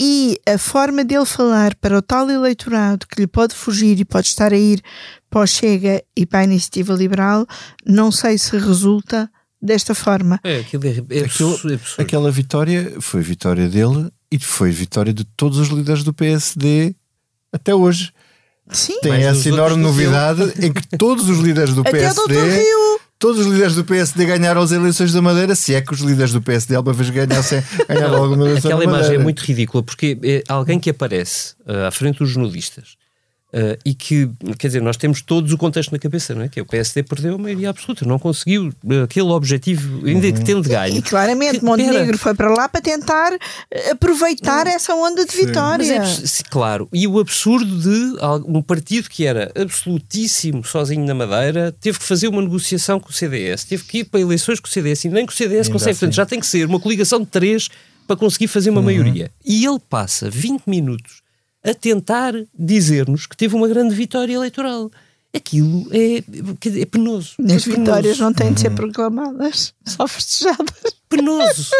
[0.00, 4.26] E a forma dele falar para o tal eleitorado que lhe pode fugir e pode
[4.26, 4.82] estar a ir
[5.30, 7.46] para o Chega e para a Iniciativa Liberal,
[7.86, 9.30] não sei se resulta
[9.60, 10.40] desta forma.
[10.42, 15.24] É, aquilo é, é, aquilo, é Aquela vitória foi vitória dele e foi vitória de
[15.24, 16.96] todos os líderes do PSD
[17.52, 18.12] até hoje.
[18.72, 22.34] Sim, tem essa enorme novidade em que todos os líderes do PSD.
[23.18, 26.32] Todos os líderes do PSD ganharam as eleições da Madeira, se é que os líderes
[26.32, 30.42] do PSD alguma vez ganhassem, ganharam alguma eleição Aquela imagem é muito ridícula, porque é
[30.48, 32.96] alguém que aparece uh, à frente dos jornalistas
[33.54, 36.48] Uh, e que, quer dizer, nós temos todos o contexto na cabeça, não é?
[36.48, 40.32] Que é o PSD perdeu a maioria absoluta, não conseguiu uh, aquele objetivo, ainda uhum.
[40.32, 40.96] que tendo ganho.
[40.96, 43.30] E claramente que, Montenegro foi para lá para tentar
[43.70, 44.72] eh, aproveitar uhum.
[44.72, 45.46] essa onda de Sim.
[45.46, 46.02] vitória.
[46.02, 48.16] É, claro, e o absurdo de
[48.48, 53.12] um partido que era absolutíssimo sozinho na Madeira teve que fazer uma negociação com o
[53.12, 55.72] CDS, teve que ir para eleições com o CDS e nem com o CDS ainda
[55.72, 57.68] consegue, portanto já tem que ser uma coligação de três
[58.06, 58.86] para conseguir fazer uma uhum.
[58.86, 59.30] maioria.
[59.44, 61.21] E ele passa 20 minutos
[61.64, 64.90] a tentar dizer-nos que teve uma grande vitória eleitoral.
[65.34, 66.18] Aquilo é,
[66.80, 67.36] é penoso.
[67.44, 68.74] As é vitórias não têm de ser uhum.
[68.74, 70.96] proclamadas, só festejadas.
[71.08, 71.70] Penoso.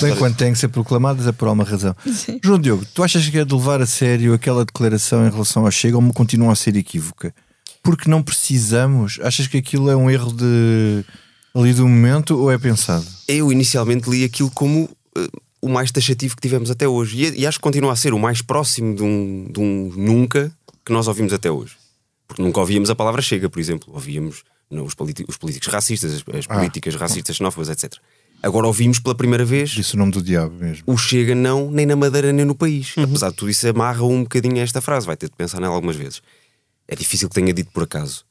[0.00, 1.94] Tem quando têm que ser proclamadas é por alguma razão.
[2.06, 2.40] Sim.
[2.42, 5.70] João Diogo, tu achas que é de levar a sério aquela declaração em relação ao
[5.70, 7.34] Chega ou continua a ser equívoca?
[7.82, 9.18] Porque não precisamos?
[9.22, 11.04] Achas que aquilo é um erro de
[11.54, 13.06] ali do momento ou é pensado?
[13.28, 17.24] Eu inicialmente li aquilo como uh, o mais taxativo que tivemos até hoje.
[17.24, 20.52] E, e, acho que continua a ser o mais próximo de um, de um nunca
[20.84, 21.76] que nós ouvimos até hoje.
[22.26, 23.94] Porque nunca ouvíamos a palavra chega, por exemplo.
[23.94, 24.94] Ouvíamos não, os,
[25.28, 26.56] os, políticos racistas, as, as ah.
[26.56, 27.94] políticas racistas, xenófobas, etc.
[28.42, 29.70] Agora ouvimos pela primeira vez.
[29.70, 30.82] Disse o nome do diabo mesmo.
[30.84, 32.96] O chega não, nem na Madeira, nem no país.
[32.96, 33.04] Uhum.
[33.04, 35.06] Apesar de tudo isso, amarra um bocadinho esta frase.
[35.06, 36.20] Vai ter de pensar nela algumas vezes.
[36.88, 38.24] É difícil que tenha dito por acaso.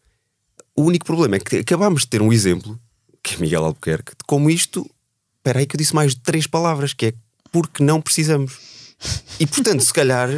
[0.75, 2.77] O único problema é que acabámos de ter um exemplo,
[3.23, 4.89] que é Miguel Albuquerque, de como isto
[5.41, 7.13] Espera aí que eu disse mais de três palavras, que é
[7.51, 8.59] porque não precisamos.
[9.39, 10.29] E portanto, se calhar,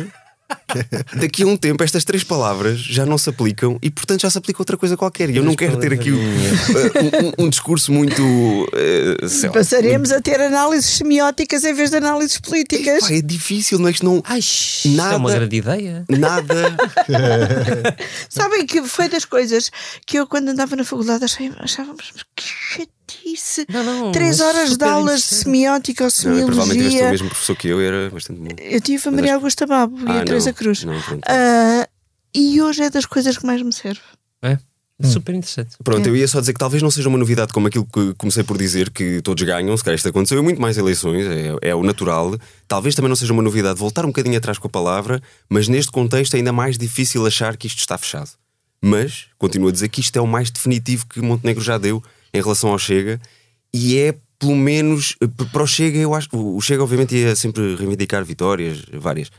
[1.19, 4.37] daqui a um tempo estas três palavras já não se aplicam e portanto já se
[4.37, 5.29] aplica outra coisa qualquer.
[5.29, 8.23] E eu não quero ter aqui um, um, um discurso muito.
[8.23, 13.11] Uh, Passaremos a ter análises semióticas em vez de análises políticas.
[13.11, 14.23] é difícil, não é que não.
[14.25, 14.39] Ai,
[14.85, 16.05] nada, é uma grande ideia.
[16.07, 16.77] Nada.
[18.29, 19.69] Sabem que foi das coisas
[20.05, 22.87] que eu, quando andava na faculdade, achávamos que
[23.23, 23.65] chatice.
[23.69, 26.45] Não, não, Três horas de aulas de semiótica ou semiologia.
[26.45, 28.49] Não, provavelmente tiveste o mesmo professor que eu, era bastante bom.
[28.59, 30.83] Eu tive a Maria Augusta Babo ah, e a ah, Teresa Cruz.
[30.83, 30.93] Não.
[30.95, 31.87] Uh,
[32.33, 34.01] e hoje é das coisas que mais me serve.
[34.41, 34.57] É?
[34.99, 35.09] Hum.
[35.09, 35.75] Super interessante.
[35.83, 36.09] Pronto, é.
[36.09, 38.57] eu ia só dizer que talvez não seja uma novidade como aquilo que comecei por
[38.57, 41.83] dizer, que todos ganham, se calhar isto aconteceu em muito mais eleições, é, é, o
[41.83, 42.37] natural.
[42.67, 45.91] Talvez também não seja uma novidade voltar um bocadinho atrás com a palavra, mas neste
[45.91, 48.31] contexto é ainda mais difícil achar que isto está fechado.
[48.81, 52.41] Mas, continuo a dizer que isto é o mais definitivo que Montenegro já deu em
[52.41, 53.19] relação ao Chega
[53.73, 55.15] e é pelo menos
[55.51, 59.29] para o Chega, eu acho o Chega obviamente ia sempre reivindicar vitórias, várias.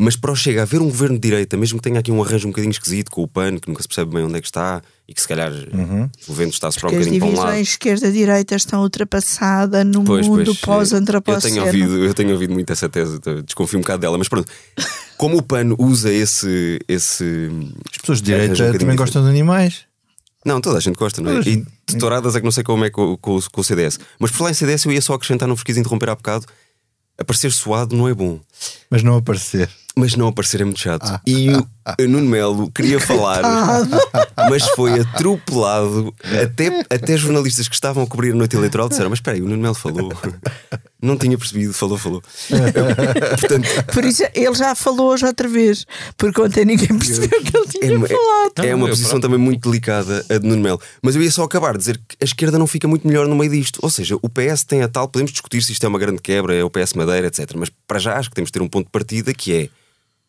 [0.00, 2.46] Mas para o Chega haver um governo de direita, mesmo que tenha aqui um arranjo
[2.46, 4.80] um bocadinho esquisito com o PAN, que nunca se percebe bem onde é que está
[5.08, 6.08] e que se calhar uhum.
[6.28, 7.40] o vento está-se para um bocadinho para um lado.
[7.40, 11.56] As divisões esquerda-direita estão ultrapassadas no pois, mundo pós-antropoceno.
[11.56, 14.48] Eu, tenho ouvido, eu tenho ouvido muito essa tese, desconfio um bocado dela, mas pronto.
[15.16, 16.78] Como o PAN usa esse.
[16.86, 17.50] esse
[17.90, 19.87] As pessoas de direita um também gostam de animais.
[20.48, 21.40] Não, toda a gente gosta, não é?
[21.40, 21.56] E
[21.86, 24.00] de touradas é que não sei como é com, com, com, o CDS.
[24.18, 26.46] Mas por falar em CDS, eu ia só acrescentar, não vos quis interromper há bocado.
[27.18, 28.40] Aparecer suado não é bom.
[28.88, 29.68] Mas não aparecer.
[29.98, 31.04] Mas não aparecer é muito chato.
[31.04, 33.42] Ah, e o Nuno Melo queria falar,
[34.48, 36.14] mas foi atropelado.
[36.42, 39.48] Até, até jornalistas que estavam a cobrir a noite eleitoral disseram: Mas espera aí, o
[39.48, 40.12] Nuno Melo falou.
[41.00, 42.20] Não tinha percebido, falou, falou.
[43.38, 47.66] Portanto, Por isso ele já falou hoje outra vez, porque ontem ninguém percebeu que ele
[47.68, 48.52] tinha é, falado.
[48.58, 50.80] É, é uma posição também muito delicada a de Nuno Melo.
[51.00, 53.36] Mas eu ia só acabar de dizer que a esquerda não fica muito melhor no
[53.36, 53.78] meio disto.
[53.80, 56.52] Ou seja, o PS tem a tal, podemos discutir se isto é uma grande quebra,
[56.52, 57.48] é o PS Madeira, etc.
[57.56, 59.68] Mas para já acho que temos de ter um ponto de partida que é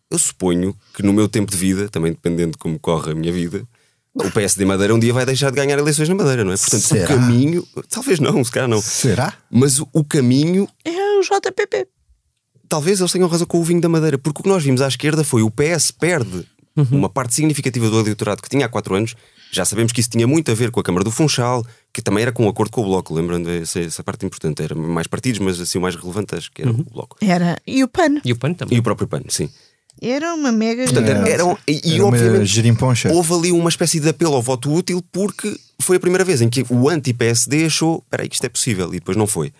[0.10, 3.32] eu suponho que no meu tempo de vida, também dependendo de como corre a minha
[3.32, 3.64] vida,
[4.14, 6.58] o PSD Madeira um dia vai deixar de ganhar eleições na Madeira, não é?
[6.58, 7.06] Portanto, Será?
[7.06, 7.68] o caminho.
[7.90, 8.82] Talvez não, se calhar não.
[8.82, 9.34] Será?
[9.50, 10.68] Mas o, o caminho.
[10.84, 11.88] É o JPP.
[12.68, 14.88] Talvez eles tenham razão com o vinho da Madeira, porque o que nós vimos à
[14.88, 16.46] esquerda foi o PS perde
[16.76, 16.86] uhum.
[16.92, 19.16] uma parte significativa do eleitorado que tinha há 4 anos.
[19.52, 22.22] Já sabemos que isso tinha muito a ver com a Câmara do Funchal, que também
[22.22, 24.62] era com um acordo com o Bloco, lembrando essa, essa parte importante.
[24.62, 26.82] Era mais partidos, mas assim o mais relevante acho que era uhum.
[26.82, 27.18] o Bloco.
[27.22, 27.58] Era.
[27.66, 28.22] E o PAN.
[28.24, 28.78] E o PAN também.
[28.78, 29.50] E o próprio PAN, sim.
[30.02, 34.36] Era uma mega Portanto, era, era, e, era obviamente houve ali uma espécie de apelo
[34.36, 38.30] ao voto útil porque foi a primeira vez em que o anti-PSD achou espera aí
[38.30, 39.52] que isto é possível e depois não foi.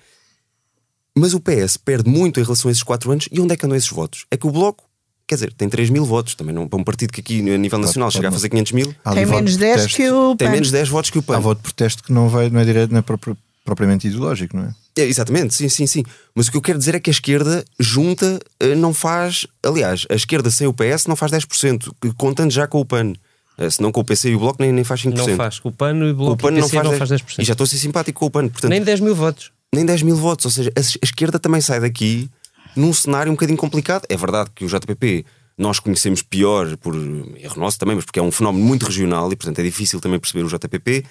[1.16, 3.66] Mas o PS perde muito em relação a esses 4 anos e onde é que
[3.66, 4.26] andam esses votos?
[4.32, 4.90] É que o Bloco
[5.30, 7.78] quer dizer, tem 3 mil votos, também não, para um partido que aqui a nível
[7.78, 8.96] nacional chega a fazer 500 mil.
[9.14, 10.38] Tem menos 10 que o PAN.
[10.38, 11.38] Tem menos 10 votos que o PAN.
[11.38, 13.38] Há voto de protesto que não, vai, não é direto, não é próprio,
[13.70, 14.74] propriamente ideológico, não é?
[14.98, 16.04] É, exatamente, sim, sim, sim.
[16.34, 19.46] Mas o que eu quero dizer é que a esquerda junta eh, não faz.
[19.64, 23.14] Aliás, a esquerda sem o PS não faz 10%, contando já com o PAN.
[23.58, 25.16] Eh, se não com o PC e o Bloco nem, nem faz 5%.
[25.16, 27.40] Não faz, com o PAN e o Bloco o PAN não, faz não faz 10%.
[27.40, 28.48] E já estou a ser simpático com o PAN.
[28.48, 29.52] Portanto, nem 10 mil votos.
[29.74, 30.46] Nem 10 mil votos.
[30.46, 32.30] Ou seja, a, a esquerda também sai daqui
[32.76, 34.06] num cenário um bocadinho complicado.
[34.10, 35.26] É verdade que o JPP
[35.60, 39.36] nós conhecemos pior por erro nosso também, mas porque é um fenómeno muito regional e,
[39.36, 41.06] portanto, é difícil também perceber o JPP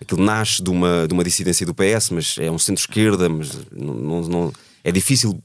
[0.00, 3.94] aquilo nasce de uma, de uma dissidência do PS, mas é um centro-esquerda, mas não,
[3.94, 4.52] não, não,
[4.82, 5.38] é difícil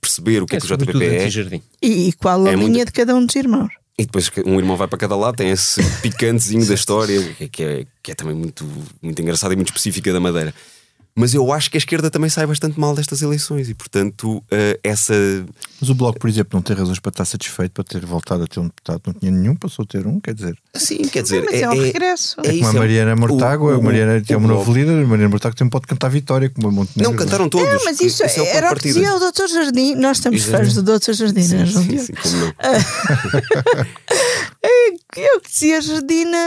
[0.00, 1.60] perceber o que é, é que o JPP é.
[1.82, 2.86] E, e qual a é linha muito...
[2.86, 3.72] de cada um dos irmãos.
[3.98, 7.86] E depois um irmão vai para cada lado, tem esse picantezinho da história, que é,
[8.02, 8.66] que é também muito,
[9.00, 10.54] muito engraçado e muito específica da Madeira.
[11.18, 14.78] Mas eu acho que a esquerda também sai bastante mal destas eleições e, portanto, uh,
[14.84, 15.14] essa.
[15.80, 18.46] Mas o Bloco, por exemplo, não tem razões para estar satisfeito, para ter voltado a
[18.46, 20.58] ter um deputado, não tinha nenhum, passou a ter um, quer dizer.
[20.74, 21.42] Sim, quer dizer.
[21.44, 22.36] Mas é, é um regresso.
[22.44, 25.56] É, é como a Mariana Mortágua, a Mariana tem uma novo líder, a Mariana Mortágua
[25.56, 27.12] também pode cantar Vitória, como a Montenegro.
[27.12, 27.66] Não, cantaram todos.
[27.66, 29.48] É, mas isso, isso é era o que dizia o Dr.
[29.48, 29.94] Jardim.
[29.94, 31.12] Nós estamos fãs do Dr.
[31.12, 32.52] Jardim, sim, não é, sim, sim, como não.
[35.16, 36.38] eu que dizia Jardina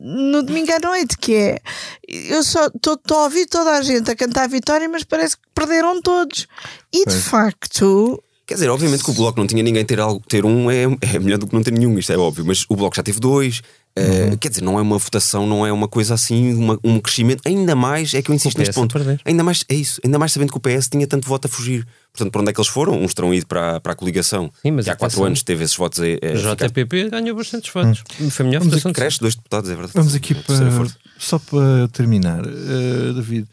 [0.00, 1.62] no domingo à noite, que é
[2.08, 5.42] eu só estou a ouvir toda a gente a cantar a vitória, mas parece que
[5.54, 6.46] perderam todos.
[6.92, 8.22] E de facto.
[8.52, 11.18] Quer dizer, obviamente que o Bloco não tinha ninguém ter, algo, ter um é, é
[11.18, 13.62] melhor do que não ter nenhum, isto é óbvio, mas o Bloco já teve dois,
[13.94, 14.32] Uhum.
[14.32, 17.42] Uh, quer dizer, não é uma votação, não é uma coisa assim, uma, um crescimento.
[17.44, 18.96] Ainda mais é que eu insisto neste ponto.
[19.22, 21.86] Ainda mais é isso, ainda mais sabendo que o PS tinha tanto voto a fugir.
[22.10, 23.02] Portanto, para onde é que eles foram?
[23.02, 25.76] Uns terão ido para, para a coligação, Sim, mas que há quatro anos teve esses
[25.76, 26.00] votos.
[26.00, 27.20] A, a JPP ficar...
[27.20, 28.02] ganhou bastantes votos.
[28.18, 28.30] Hum.
[28.30, 28.92] Foi a melhor Vamos votação.
[28.94, 29.92] Cresce dois deputados, é verdade.
[29.94, 30.86] Vamos aqui para,
[31.18, 33.46] só para terminar, uh, David,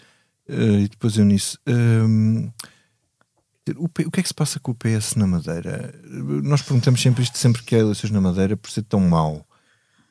[0.48, 1.60] uh, e depois eu nisso.
[1.68, 2.50] Uh,
[3.78, 5.94] o, que é que se passa com o PS na Madeira?
[6.44, 9.46] Nós perguntamos sempre isto, sempre que há eleições na Madeira, por ser tão mau.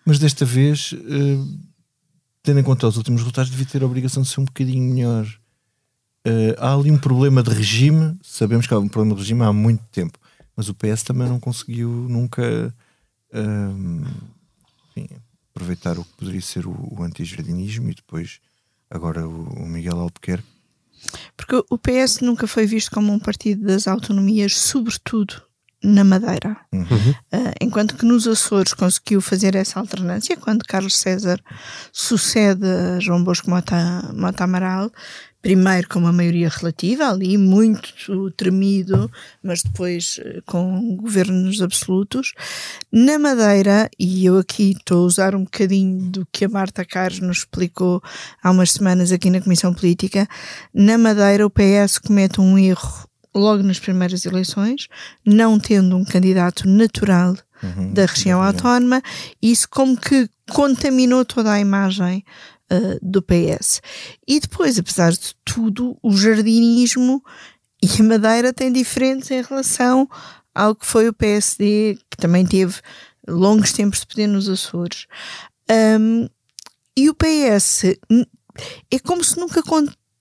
[0.04, 1.58] Mas desta vez, uh,
[2.42, 5.26] tendo em conta os últimos resultados, devia ter a obrigação de ser um bocadinho melhor.
[6.26, 9.52] Uh, há ali um problema de regime, sabemos que há um problema de regime há
[9.52, 10.18] muito tempo,
[10.56, 12.74] mas o PS também não conseguiu nunca
[13.32, 14.06] uh,
[14.90, 15.08] enfim,
[15.50, 18.40] aproveitar o que poderia ser o, o anti-jardinismo e depois
[18.90, 20.57] agora o, o Miguel Albuquerque.
[21.36, 25.42] Porque o PS nunca foi visto como um partido das autonomias, sobretudo
[25.82, 26.56] na Madeira.
[26.72, 27.10] Uhum.
[27.32, 31.40] Uh, enquanto que nos Açores conseguiu fazer essa alternância, quando Carlos César
[31.92, 34.90] sucede a João Bosco Mota, Mota Amaral,
[35.48, 39.10] primeiro com uma maioria relativa, ali muito tremido,
[39.42, 42.34] mas depois uh, com governos absolutos.
[42.92, 47.20] Na Madeira, e eu aqui estou a usar um bocadinho do que a Marta Carlos
[47.20, 48.02] nos explicou
[48.42, 50.28] há umas semanas aqui na Comissão Política,
[50.74, 54.86] na Madeira o PS comete um erro logo nas primeiras eleições,
[55.24, 59.00] não tendo um candidato natural uhum, da região autónoma,
[59.40, 62.22] isso como que contaminou toda a imagem
[62.72, 63.80] uh, do PS.
[64.26, 67.22] E depois, apesar de tudo, o jardinismo
[67.82, 70.08] e a Madeira têm diferentes em relação
[70.54, 72.80] ao que foi o PSD, que também teve
[73.28, 75.06] longos tempos de poder nos Açores.
[75.70, 76.28] Um,
[76.96, 77.84] e o PS
[78.90, 79.62] é como se nunca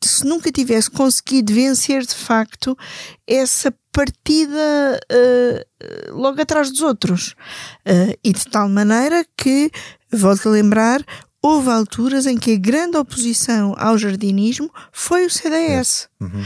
[0.04, 2.78] se nunca tivesse conseguido vencer de facto
[3.26, 7.32] essa partida uh, logo atrás dos outros.
[7.80, 9.72] Uh, e de tal maneira que,
[10.12, 11.04] volto a lembrar,
[11.42, 16.10] houve alturas em que a grande oposição ao jardinismo foi o CDS.
[16.20, 16.24] É.
[16.24, 16.46] Uhum.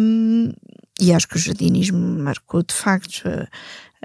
[0.00, 0.52] Um,
[1.00, 3.28] e acho que o jardinismo marcou de facto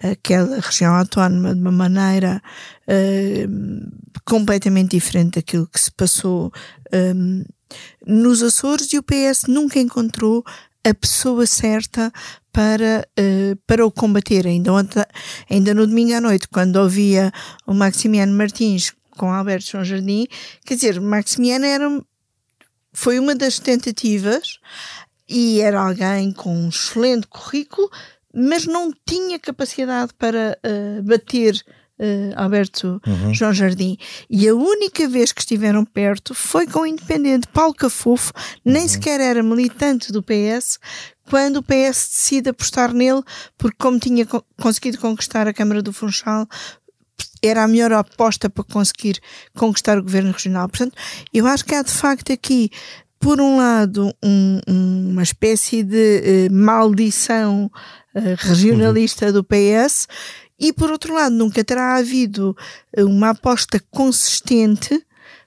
[0.01, 2.41] aquela região autónoma de uma maneira
[2.87, 3.91] uh,
[4.25, 6.51] completamente diferente daquilo que se passou
[6.93, 7.43] um,
[8.05, 10.43] nos Açores e o PS nunca encontrou
[10.87, 12.11] a pessoa certa
[12.51, 14.47] para, uh, para o combater.
[14.47, 15.03] Ainda, ontem,
[15.49, 17.31] ainda no domingo à noite, quando ouvia
[17.67, 20.25] o Maximiano Martins com Alberto João Jardim,
[20.65, 22.01] quer dizer, Maximiano era,
[22.93, 24.59] foi uma das tentativas
[25.27, 27.91] e era alguém com um excelente currículo,
[28.33, 31.61] mas não tinha capacidade para uh, bater
[32.01, 33.33] Uh, Alberto uhum.
[33.33, 33.97] João Jardim.
[34.29, 38.31] E a única vez que estiveram perto foi com o independente Paulo Cafofo,
[38.63, 38.87] nem uhum.
[38.87, 40.79] sequer era militante do PS,
[41.29, 43.21] quando o PS decide apostar nele,
[43.57, 46.47] porque como tinha co conseguido conquistar a Câmara do Funchal,
[47.41, 49.19] era a melhor aposta para conseguir
[49.55, 50.67] conquistar o governo regional.
[50.67, 50.95] Portanto,
[51.33, 52.69] eu acho que há de facto aqui
[53.19, 57.69] por um lado, um, uma espécie de uh, maldição
[58.15, 59.33] uh, regionalista uhum.
[59.33, 60.07] do PS
[60.59, 62.55] e por outro lado, nunca terá havido
[62.93, 65.01] eh, uma aposta consistente,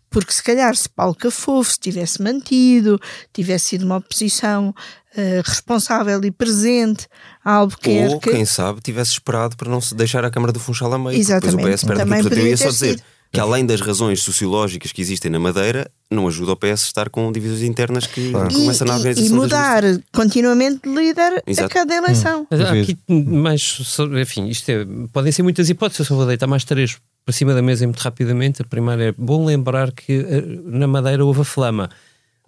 [0.09, 2.99] porque se calhar se Paulo Cafofo se tivesse mantido,
[3.30, 7.07] tivesse sido uma oposição uh, responsável e presente
[7.45, 8.14] a Albuquerque...
[8.14, 11.18] Ou, quem sabe, tivesse esperado para não se deixar a Câmara do Funchal a meio.
[11.18, 11.57] Exatamente.
[11.57, 12.90] Depois o PS perde Também eu ia só dizer...
[12.90, 16.74] Sido que além das razões sociológicas que existem na Madeira, não ajuda o PS a
[16.74, 18.53] estar com divisões internas que claro.
[18.53, 19.34] começam na organização.
[19.34, 19.82] E, mudar
[20.12, 21.66] continuamente de líder Exato.
[21.66, 22.47] a cada eleição.
[22.51, 22.82] Hum.
[22.82, 26.99] Aqui mais, enfim, isto é, podem ser muitas hipóteses, eu só vou deitar mais três
[27.24, 28.61] para cima da mesa muito rapidamente.
[28.61, 31.88] A primeira é bom lembrar que eh, na Madeira houve a flama.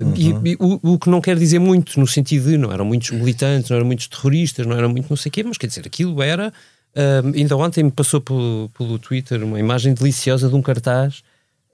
[0.00, 0.12] Uhum.
[0.16, 3.10] E, e o, o, que não quer dizer muito, no sentido de não eram muitos
[3.10, 5.86] militantes, não eram muitos terroristas, não eram muito não sei o quê, mas quer dizer,
[5.86, 6.52] aquilo era
[6.94, 11.24] Uh, ainda ontem me passou pelo, pelo Twitter uma imagem deliciosa de um cartaz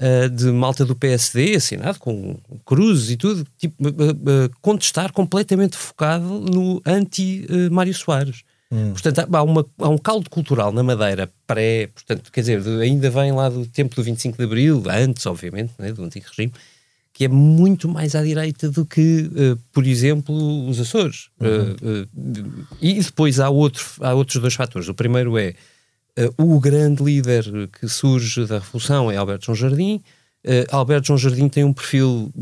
[0.00, 6.24] uh, de malta do PSD, assinado com cruzes e tudo, tipo, uh, contestar completamente focado
[6.24, 8.42] no anti-Mário Soares.
[8.72, 8.92] Hum.
[8.92, 13.30] Portanto, há, uma, há um caldo cultural na Madeira pré, portanto, quer dizer, ainda vem
[13.32, 16.52] lá do tempo do 25 de Abril, antes, obviamente, né, do antigo regime,
[17.20, 21.28] que é muito mais à direita do que, uh, por exemplo, os Açores.
[21.38, 21.48] Uhum.
[21.82, 24.88] Uh, uh, e depois há, outro, há outros dois fatores.
[24.88, 25.54] O primeiro é
[26.38, 27.44] o grande líder
[27.78, 30.02] que surge da Revolução é Alberto João Jardim.
[30.70, 32.32] Alberto João Jardim tem um perfil,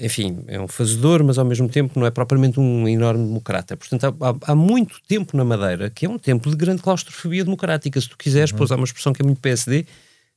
[0.00, 3.76] enfim, é um fazedor, mas ao mesmo tempo não é propriamente um enorme democrata.
[3.76, 8.00] Portanto, há, há muito tempo na Madeira, que é um tempo de grande claustrofobia democrática.
[8.00, 8.62] Se tu quiseres, uhum.
[8.62, 9.86] usar uma expressão que é muito PSD,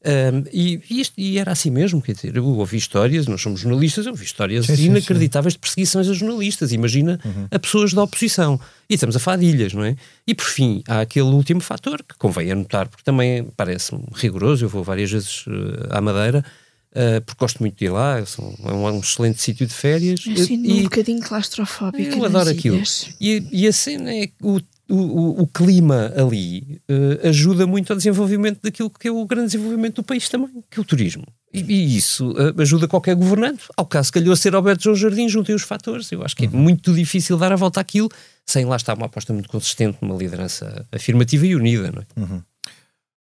[0.07, 3.59] um, e, e, isto, e, era assim mesmo, quer dizer, eu ouvi histórias, nós somos
[3.59, 5.57] jornalistas, eu ouvi histórias sim, inacreditáveis sim.
[5.57, 7.47] de perseguições a jornalistas, imagina uhum.
[7.51, 8.57] a pessoas da oposição.
[8.89, 9.97] E estamos a fadilhas, não é?
[10.25, 14.69] E por fim, há aquele último fator que convém anotar, porque também parece-me rigoroso, eu
[14.69, 15.51] vou várias vezes uh,
[15.89, 16.43] à Madeira,
[16.89, 18.23] Uh, porque gosto muito de ir lá, é
[18.71, 20.21] um, um excelente sítio de férias.
[20.21, 22.17] Sim, e, um bocadinho claustrofóbico.
[22.17, 22.81] Eu adoro aquilo.
[23.21, 24.59] E, e a cena é o
[24.89, 29.47] o, o, o, clima ali uh, ajuda muito ao desenvolvimento daquilo que é o grande
[29.47, 31.23] desenvolvimento do país também, que é o turismo.
[31.53, 33.63] E, e isso uh, ajuda qualquer governante.
[33.75, 36.11] Ao caso calhou a ser Alberto João Jardim, juntem os fatores.
[36.11, 36.57] Eu acho que é uhum.
[36.57, 38.09] muito difícil dar a volta àquilo
[38.45, 41.91] sem lá estar uma aposta muito consistente numa liderança afirmativa e unida.
[41.91, 42.05] Não é?
[42.19, 42.41] Uhum.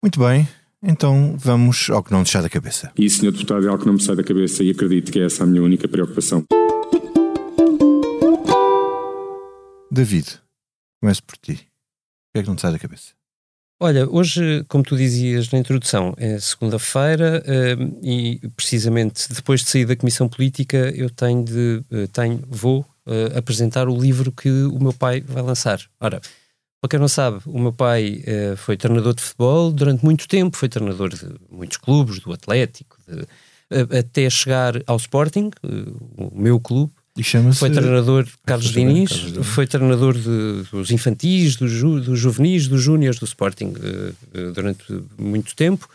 [0.02, 0.48] Muito bem.
[0.82, 2.90] Então vamos ao que não deixar da cabeça.
[2.98, 5.26] E, senhor deputado, é algo que não me sai da cabeça e acredito que é
[5.26, 6.44] essa a minha única preocupação.
[9.92, 10.41] David,
[11.02, 11.54] Começo por ti.
[11.54, 11.56] O
[12.32, 13.10] que é que não te sai da cabeça?
[13.82, 19.84] Olha, hoje, como tu dizias na introdução, é segunda-feira uh, e precisamente depois de sair
[19.84, 24.78] da Comissão Política eu tenho de, uh, tenho, vou uh, apresentar o livro que o
[24.78, 25.80] meu pai vai lançar.
[25.98, 26.20] Ora,
[26.80, 28.24] para quem não sabe, o meu pai
[28.56, 33.96] foi treinador de futebol durante muito tempo, foi treinador de muitos clubes, do Atlético, de,
[33.96, 35.50] até chegar ao Sporting,
[36.16, 36.92] o meu clube,
[37.52, 42.82] foi treinador Carlos Diniz, Carlos foi treinador de, dos infantis, dos, ju, dos juvenis, dos
[42.82, 44.84] júniores do Sporting uh, durante
[45.18, 45.88] muito tempo.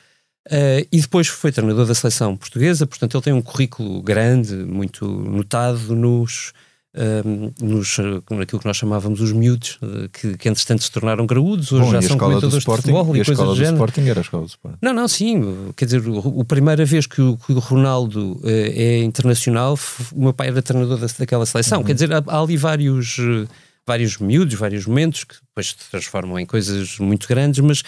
[0.47, 5.05] Uh, e depois foi treinador da seleção portuguesa, portanto ele tem um currículo grande, muito
[5.05, 6.53] notado nos,
[6.97, 7.97] um, nos,
[8.31, 11.91] naquilo que nós chamávamos os miúdos, eh, que, que entretanto se tornaram graúdos, hoje Bom,
[11.91, 13.75] já são comentadores de futebol e, e coisas do género.
[13.75, 14.77] Sporting era a escola do Sporting.
[14.81, 19.03] Não, não, sim, quer dizer, a primeira vez que o, que o Ronaldo uh, é
[19.03, 19.77] internacional,
[20.11, 21.85] o meu pai era treinador da, daquela seleção, uhum.
[21.85, 23.47] quer dizer, há, há ali vários, uh,
[23.85, 27.83] vários miúdos, vários momentos que depois se transformam em coisas muito grandes, mas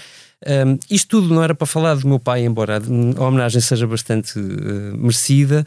[0.45, 2.79] um, isto tudo não era para falar do meu pai, embora
[3.17, 5.65] a homenagem seja bastante uh, merecida,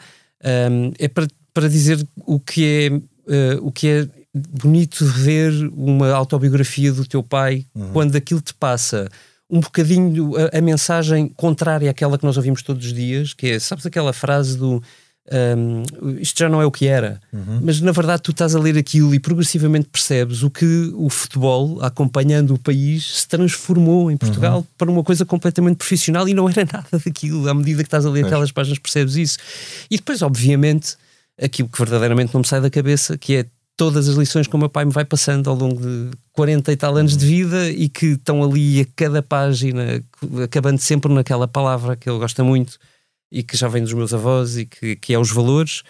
[0.70, 6.10] um, é para, para dizer o que é uh, o que é bonito ver uma
[6.10, 7.92] autobiografia do teu pai uhum.
[7.92, 9.08] quando aquilo te passa
[9.50, 13.58] um bocadinho a, a, mensagem contrária àquela que nós ouvimos todos os dias, que é,
[13.58, 14.82] sabes aquela frase do
[15.30, 17.20] um, isto já não é o que era.
[17.32, 17.60] Uhum.
[17.62, 21.80] Mas na verdade tu estás a ler aquilo e progressivamente percebes o que o futebol,
[21.82, 24.66] acompanhando o país, se transformou em Portugal uhum.
[24.76, 27.48] para uma coisa completamente profissional e não era nada daquilo.
[27.48, 29.38] À medida que estás a ler aquelas páginas, percebes isso.
[29.90, 30.96] E depois, obviamente,
[31.40, 34.58] aquilo que verdadeiramente não me sai da cabeça, que é todas as lições que o
[34.58, 37.88] meu pai me vai passando ao longo de 40 e tal anos de vida e
[37.88, 40.02] que estão ali a cada página,
[40.44, 42.78] acabando sempre naquela palavra que ele gosta muito
[43.30, 45.82] e que já vem dos meus avós e que, que é os valores.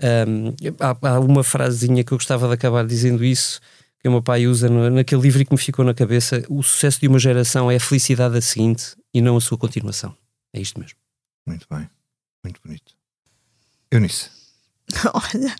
[0.00, 3.60] Um, há, há, uma frasezinha que eu gostava de acabar dizendo isso,
[4.00, 6.62] que o meu pai usa no, naquele livro e que me ficou na cabeça: o
[6.62, 10.16] sucesso de uma geração é a felicidade da seguinte e não a sua continuação.
[10.52, 10.96] É isto mesmo.
[11.46, 11.88] Muito bem,
[12.44, 12.94] muito bonito.
[13.90, 14.33] Eunice.
[15.12, 15.54] Olha,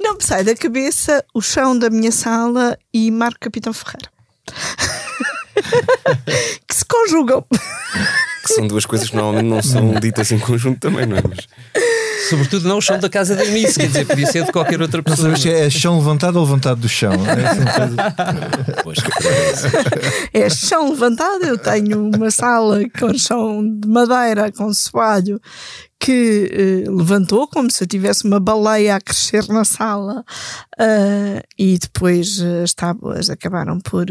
[0.00, 4.10] não me sai da cabeça o chão da minha sala e Marco Capitão Ferreira.
[6.66, 7.44] que se conjugam
[8.48, 11.22] que são duas coisas que normalmente não são ditas em conjunto também, não é?
[11.28, 11.46] Mas...
[12.28, 15.02] Sobretudo não o chão da casa da Eunice, quer dizer, podia ser de qualquer outra
[15.02, 15.30] pessoa.
[15.30, 17.12] Mas é chão levantado ou levantado do chão?
[20.34, 25.40] É, é chão levantado, eu tenho uma sala com chão de madeira, com soalho,
[26.00, 30.24] que uh, levantou como se eu tivesse uma baleia a crescer na sala
[30.78, 34.06] uh, e depois uh, as tábuas acabaram por,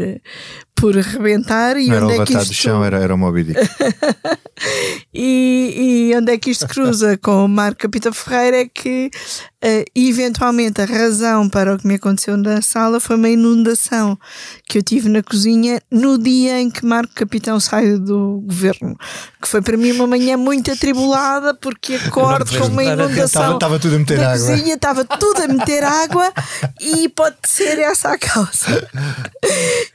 [0.74, 1.76] por rebentar.
[1.78, 2.48] E Não onde era é que isto...
[2.48, 3.54] do chão, era, era o Moby
[5.14, 9.10] e, e onde é que isto cruza com o Marco Capita Ferreira é que
[9.64, 14.18] uh, eventualmente a razão para o que me aconteceu na sala foi uma inundação
[14.68, 18.96] que eu tive na cozinha no dia em que Marco Capitão saiu do governo,
[19.40, 23.54] que foi para mim uma manhã muito atribulada porque acordo com uma inundação.
[23.54, 24.48] Estava tudo a meter na água.
[24.48, 26.32] cozinha, estava tudo a meter água
[26.80, 28.88] e pode ser essa a causa.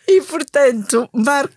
[0.07, 1.53] E portanto, Marco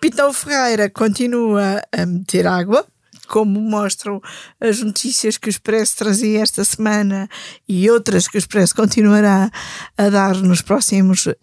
[0.00, 2.86] Capitão Ferreira continua a meter água
[3.30, 4.20] como mostram
[4.60, 7.28] as notícias que o Expresso trazia esta semana
[7.68, 9.48] e outras que o Expresso continuará
[9.96, 11.34] a dar nos próximos uh,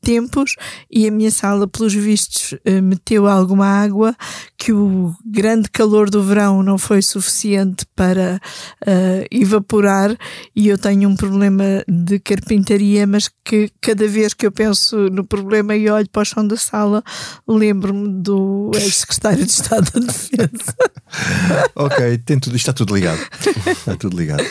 [0.00, 0.54] tempos.
[0.88, 4.16] E a minha sala, pelos vistos, uh, meteu alguma água,
[4.62, 8.40] que o grande calor do verão não foi suficiente para
[8.86, 10.16] uh, evaporar.
[10.54, 15.24] E eu tenho um problema de carpintaria, mas que cada vez que eu penso no
[15.24, 17.02] problema e olho para o chão da sala,
[17.44, 20.76] lembro-me do ex-secretário de Estado da Defesa.
[21.74, 23.20] ok, tem tudo, está tudo ligado.
[23.66, 24.46] Está tudo ligado.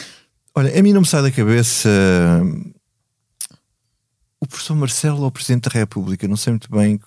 [0.53, 1.89] Olha, a mim não me sai da cabeça
[4.41, 6.99] o professor Marcelo ou o Presidente da República, não sei muito bem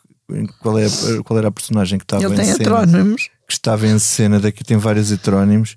[0.61, 0.87] qual, é,
[1.25, 2.57] qual era a personagem que estava ele em tem cena.
[2.57, 3.31] Heterónimos.
[3.47, 5.77] Que estava em cena, daqui tem vários heterónimos.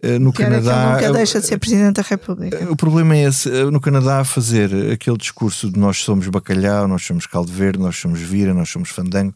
[0.00, 0.96] Eh, no Pior Canadá.
[0.96, 2.70] Que nunca deixa de ser Presidente da República.
[2.70, 3.50] O problema é esse.
[3.50, 7.96] Eh, no Canadá, fazer aquele discurso de nós somos bacalhau, nós somos caldo verde, nós
[7.96, 9.34] somos vira, nós somos fandango,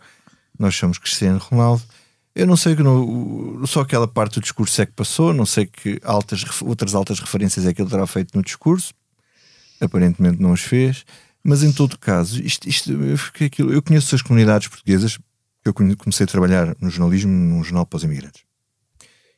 [0.59, 1.83] nós somos Cristiano Ronaldo.
[2.35, 5.67] Eu não sei que no, só aquela parte do discurso é que passou, não sei
[5.67, 8.95] que altas, outras altas referências é que ele terá feito no discurso,
[9.79, 11.05] aparentemente não as fez,
[11.45, 15.19] mas em todo caso, isto, isto, eu, eu conheço as comunidades portuguesas,
[15.65, 18.43] eu comecei a trabalhar no jornalismo num jornal para os imigrantes.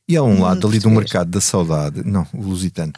[0.09, 2.93] E há um lado ali do mercado da saudade, não, o lusitano,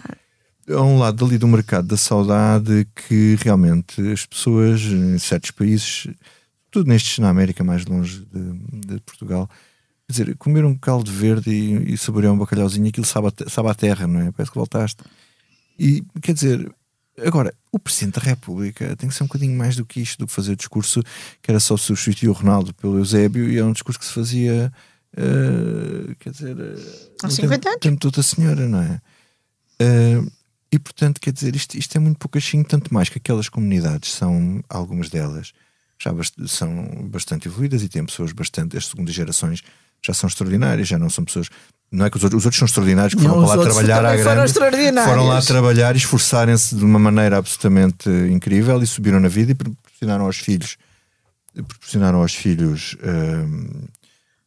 [0.69, 6.09] há um lado ali do mercado da saudade que realmente as pessoas em certos países,
[6.71, 9.49] tudo nestes na América mais longe de, de Portugal,
[10.07, 13.69] Quer dizer, comer um caldo verde e, e saborear um bacalhauzinho, aquilo sabe a, sabe
[13.69, 14.31] a terra, não é?
[14.31, 15.03] Parece que voltaste.
[15.77, 16.73] E quer dizer,
[17.25, 20.27] agora, o Presidente da República tem que ser um bocadinho mais do que isto, do
[20.27, 21.03] que fazer o discurso
[21.43, 24.73] que era só substituir o Ronaldo pelo Eusébio e é um discurso que se fazia,
[25.17, 26.57] uh, quer dizer,
[27.23, 27.81] há 50 anos.
[27.81, 29.01] Tempo toda a senhora, não é?
[29.81, 30.31] Uh,
[30.71, 34.63] e portanto, quer dizer, isto, isto é muito pouquinho, tanto mais que aquelas comunidades são,
[34.69, 35.53] algumas delas,
[35.99, 39.63] já bast são bastante evoluídas e têm pessoas bastante, as segundas gerações
[40.05, 41.49] já são extraordinárias, já não são pessoas.
[41.91, 44.17] Não é que os outros, os outros são extraordinários que foram não, lá trabalhar à
[44.17, 44.53] grande.
[44.53, 49.53] Foram, foram lá trabalhar e esforçarem-se de uma maneira absolutamente incrível e subiram na vida
[49.53, 50.77] e proporcionaram aos filhos
[51.63, 53.87] proporcionaram aos filhos hum,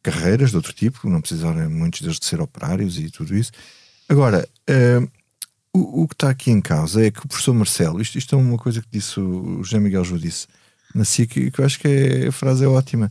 [0.02, 3.52] carreiras de outro tipo, não precisaram muitos deles de ser operários e tudo isso.
[4.08, 5.08] Agora, hum,
[5.72, 8.38] o, o, que está aqui em causa é que o professor Marcelo, isto, isto é
[8.38, 10.46] uma coisa que disse o José Miguel Jô disse
[10.94, 13.10] na SIC, que eu acho que é, a frase é ótima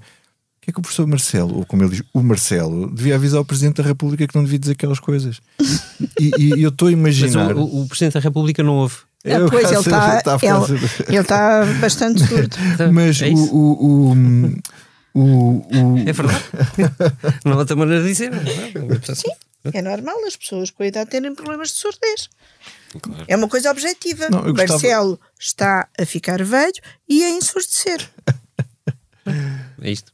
[0.69, 3.81] é que o professor Marcelo, ou como ele diz, o Marcelo, devia avisar o Presidente
[3.81, 5.41] da República que não devia dizer aquelas coisas.
[6.19, 7.55] E, e eu estou a imaginar.
[7.55, 8.97] O, o, Presidente da República não ouve.
[9.25, 12.55] Ah, pois, ele está ele, ele tá bastante surdo.
[12.93, 14.13] Mas é o, o,
[15.13, 16.43] o, o, É verdade.
[17.43, 18.31] não há outra maneira de dizer.
[19.13, 19.31] Sim,
[19.73, 22.29] é normal as pessoas com a idade terem problemas de surdez.
[23.01, 23.25] Claro.
[23.27, 24.29] É uma coisa objetiva.
[24.29, 25.29] Não, Marcelo gostava...
[25.39, 26.73] está a ficar velho
[27.07, 28.09] e a ensurdecer.
[29.81, 30.11] É isto.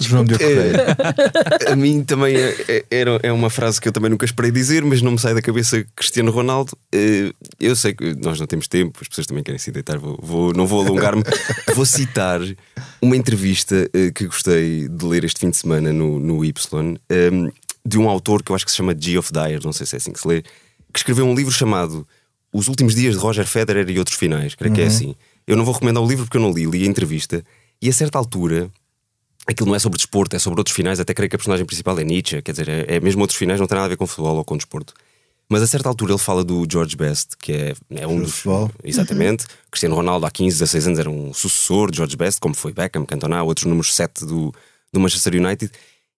[0.00, 0.96] João de Correia.
[1.70, 5.02] a mim também é, é, é, uma frase que eu também nunca esperei dizer, mas
[5.02, 6.72] não me sai da cabeça Cristiano Ronaldo.
[6.92, 10.18] Eh, eu sei que nós não temos tempo, as pessoas também querem se deitar, vou,
[10.20, 11.22] vou, não vou alongar-me.
[11.74, 12.40] vou citar
[13.00, 17.48] uma entrevista eh, que gostei de ler este fim de semana no, no Y, ehm,
[17.84, 19.98] de um autor que eu acho que se chama Geoff Dyer, não sei se é
[19.98, 22.06] assim que se lê, que escreveu um livro chamado
[22.52, 24.54] Os Últimos Dias de Roger Federer e Outros Finais.
[24.54, 24.74] Creio uhum.
[24.74, 24.90] que é uhum.
[24.90, 25.14] assim.
[25.50, 27.44] Eu não vou recomendar o livro porque eu não li, li a entrevista.
[27.82, 28.70] E a certa altura
[29.44, 31.00] aquilo não é sobre desporto, é sobre outros finais.
[31.00, 33.58] Até creio que a personagem principal é Nietzsche, quer dizer, é, é, mesmo outros finais,
[33.58, 34.94] não tem nada a ver com futebol ou com desporto.
[35.48, 38.36] Mas a certa altura ele fala do George Best, que é, é um dos.
[38.36, 38.70] Futebol.
[38.84, 39.42] Exatamente.
[39.42, 39.50] Uhum.
[39.72, 43.04] Cristiano Ronaldo, há 15, 16 anos, era um sucessor de George Best, como foi Beckham,
[43.04, 44.54] Cantona, outros números 7 do,
[44.92, 45.72] do Manchester United.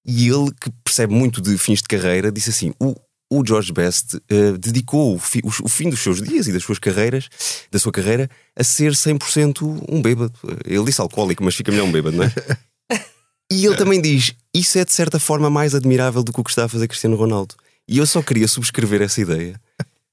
[0.05, 2.95] E ele, que percebe muito de fins de carreira, disse assim: o,
[3.39, 6.62] o George Best uh, dedicou o, fi, o, o, fim dos seus dias e das
[6.62, 7.28] suas carreiras,
[7.70, 10.33] da sua carreira, a ser 100% um bêbado.
[10.64, 12.33] Ele disse alcoólico, mas fica melhor um bêbado, não é?
[13.51, 16.49] E ele também diz: Isso é de certa forma mais admirável do que o que
[16.49, 17.55] está a fazer Cristiano Ronaldo.
[17.87, 19.61] E eu só queria subscrever essa ideia,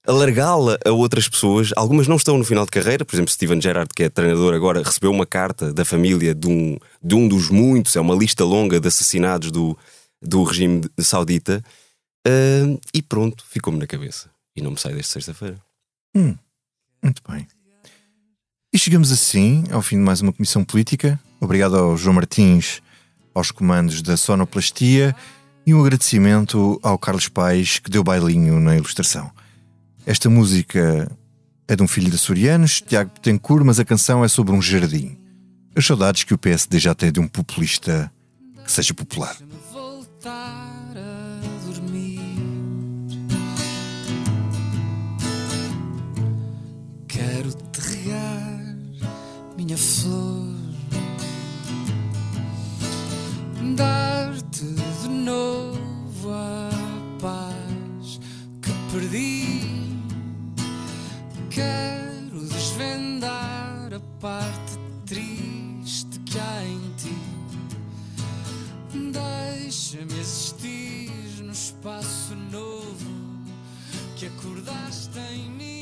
[0.06, 1.72] alargá-la a outras pessoas.
[1.78, 4.84] Algumas não estão no final de carreira, por exemplo, Steven Gerrard, que é treinador agora,
[4.84, 8.78] recebeu uma carta da família de um, de um dos muitos, é uma lista longa
[8.78, 9.78] de assassinados do,
[10.22, 11.64] do regime saudita.
[12.30, 14.30] Uh, e pronto, ficou-me na cabeça.
[14.56, 15.60] E não me sai desde sexta-feira.
[16.16, 16.36] Hum,
[17.02, 17.48] muito bem.
[18.72, 21.20] E chegamos assim ao fim de mais uma comissão política.
[21.42, 22.82] Obrigado ao João Martins
[23.34, 25.16] aos comandos da sonoplastia
[25.66, 29.32] e um agradecimento ao Carlos Paes que deu bailinho na ilustração.
[30.06, 31.10] Esta música
[31.68, 35.18] é de um filho de Sorianos, Tiago Betancourt, mas a canção é sobre um jardim.
[35.76, 38.12] As saudades que o PSD já tem de um populista
[38.64, 39.38] que seja popular.
[49.80, 50.50] Flor
[53.76, 56.70] dar-te de novo a
[57.22, 58.20] paz
[58.62, 59.98] que perdi.
[61.50, 67.16] Quero desvendar a parte triste que há em ti.
[68.94, 71.12] Deixa-me existir
[71.42, 73.10] no espaço novo
[74.18, 75.79] que acordaste em mim.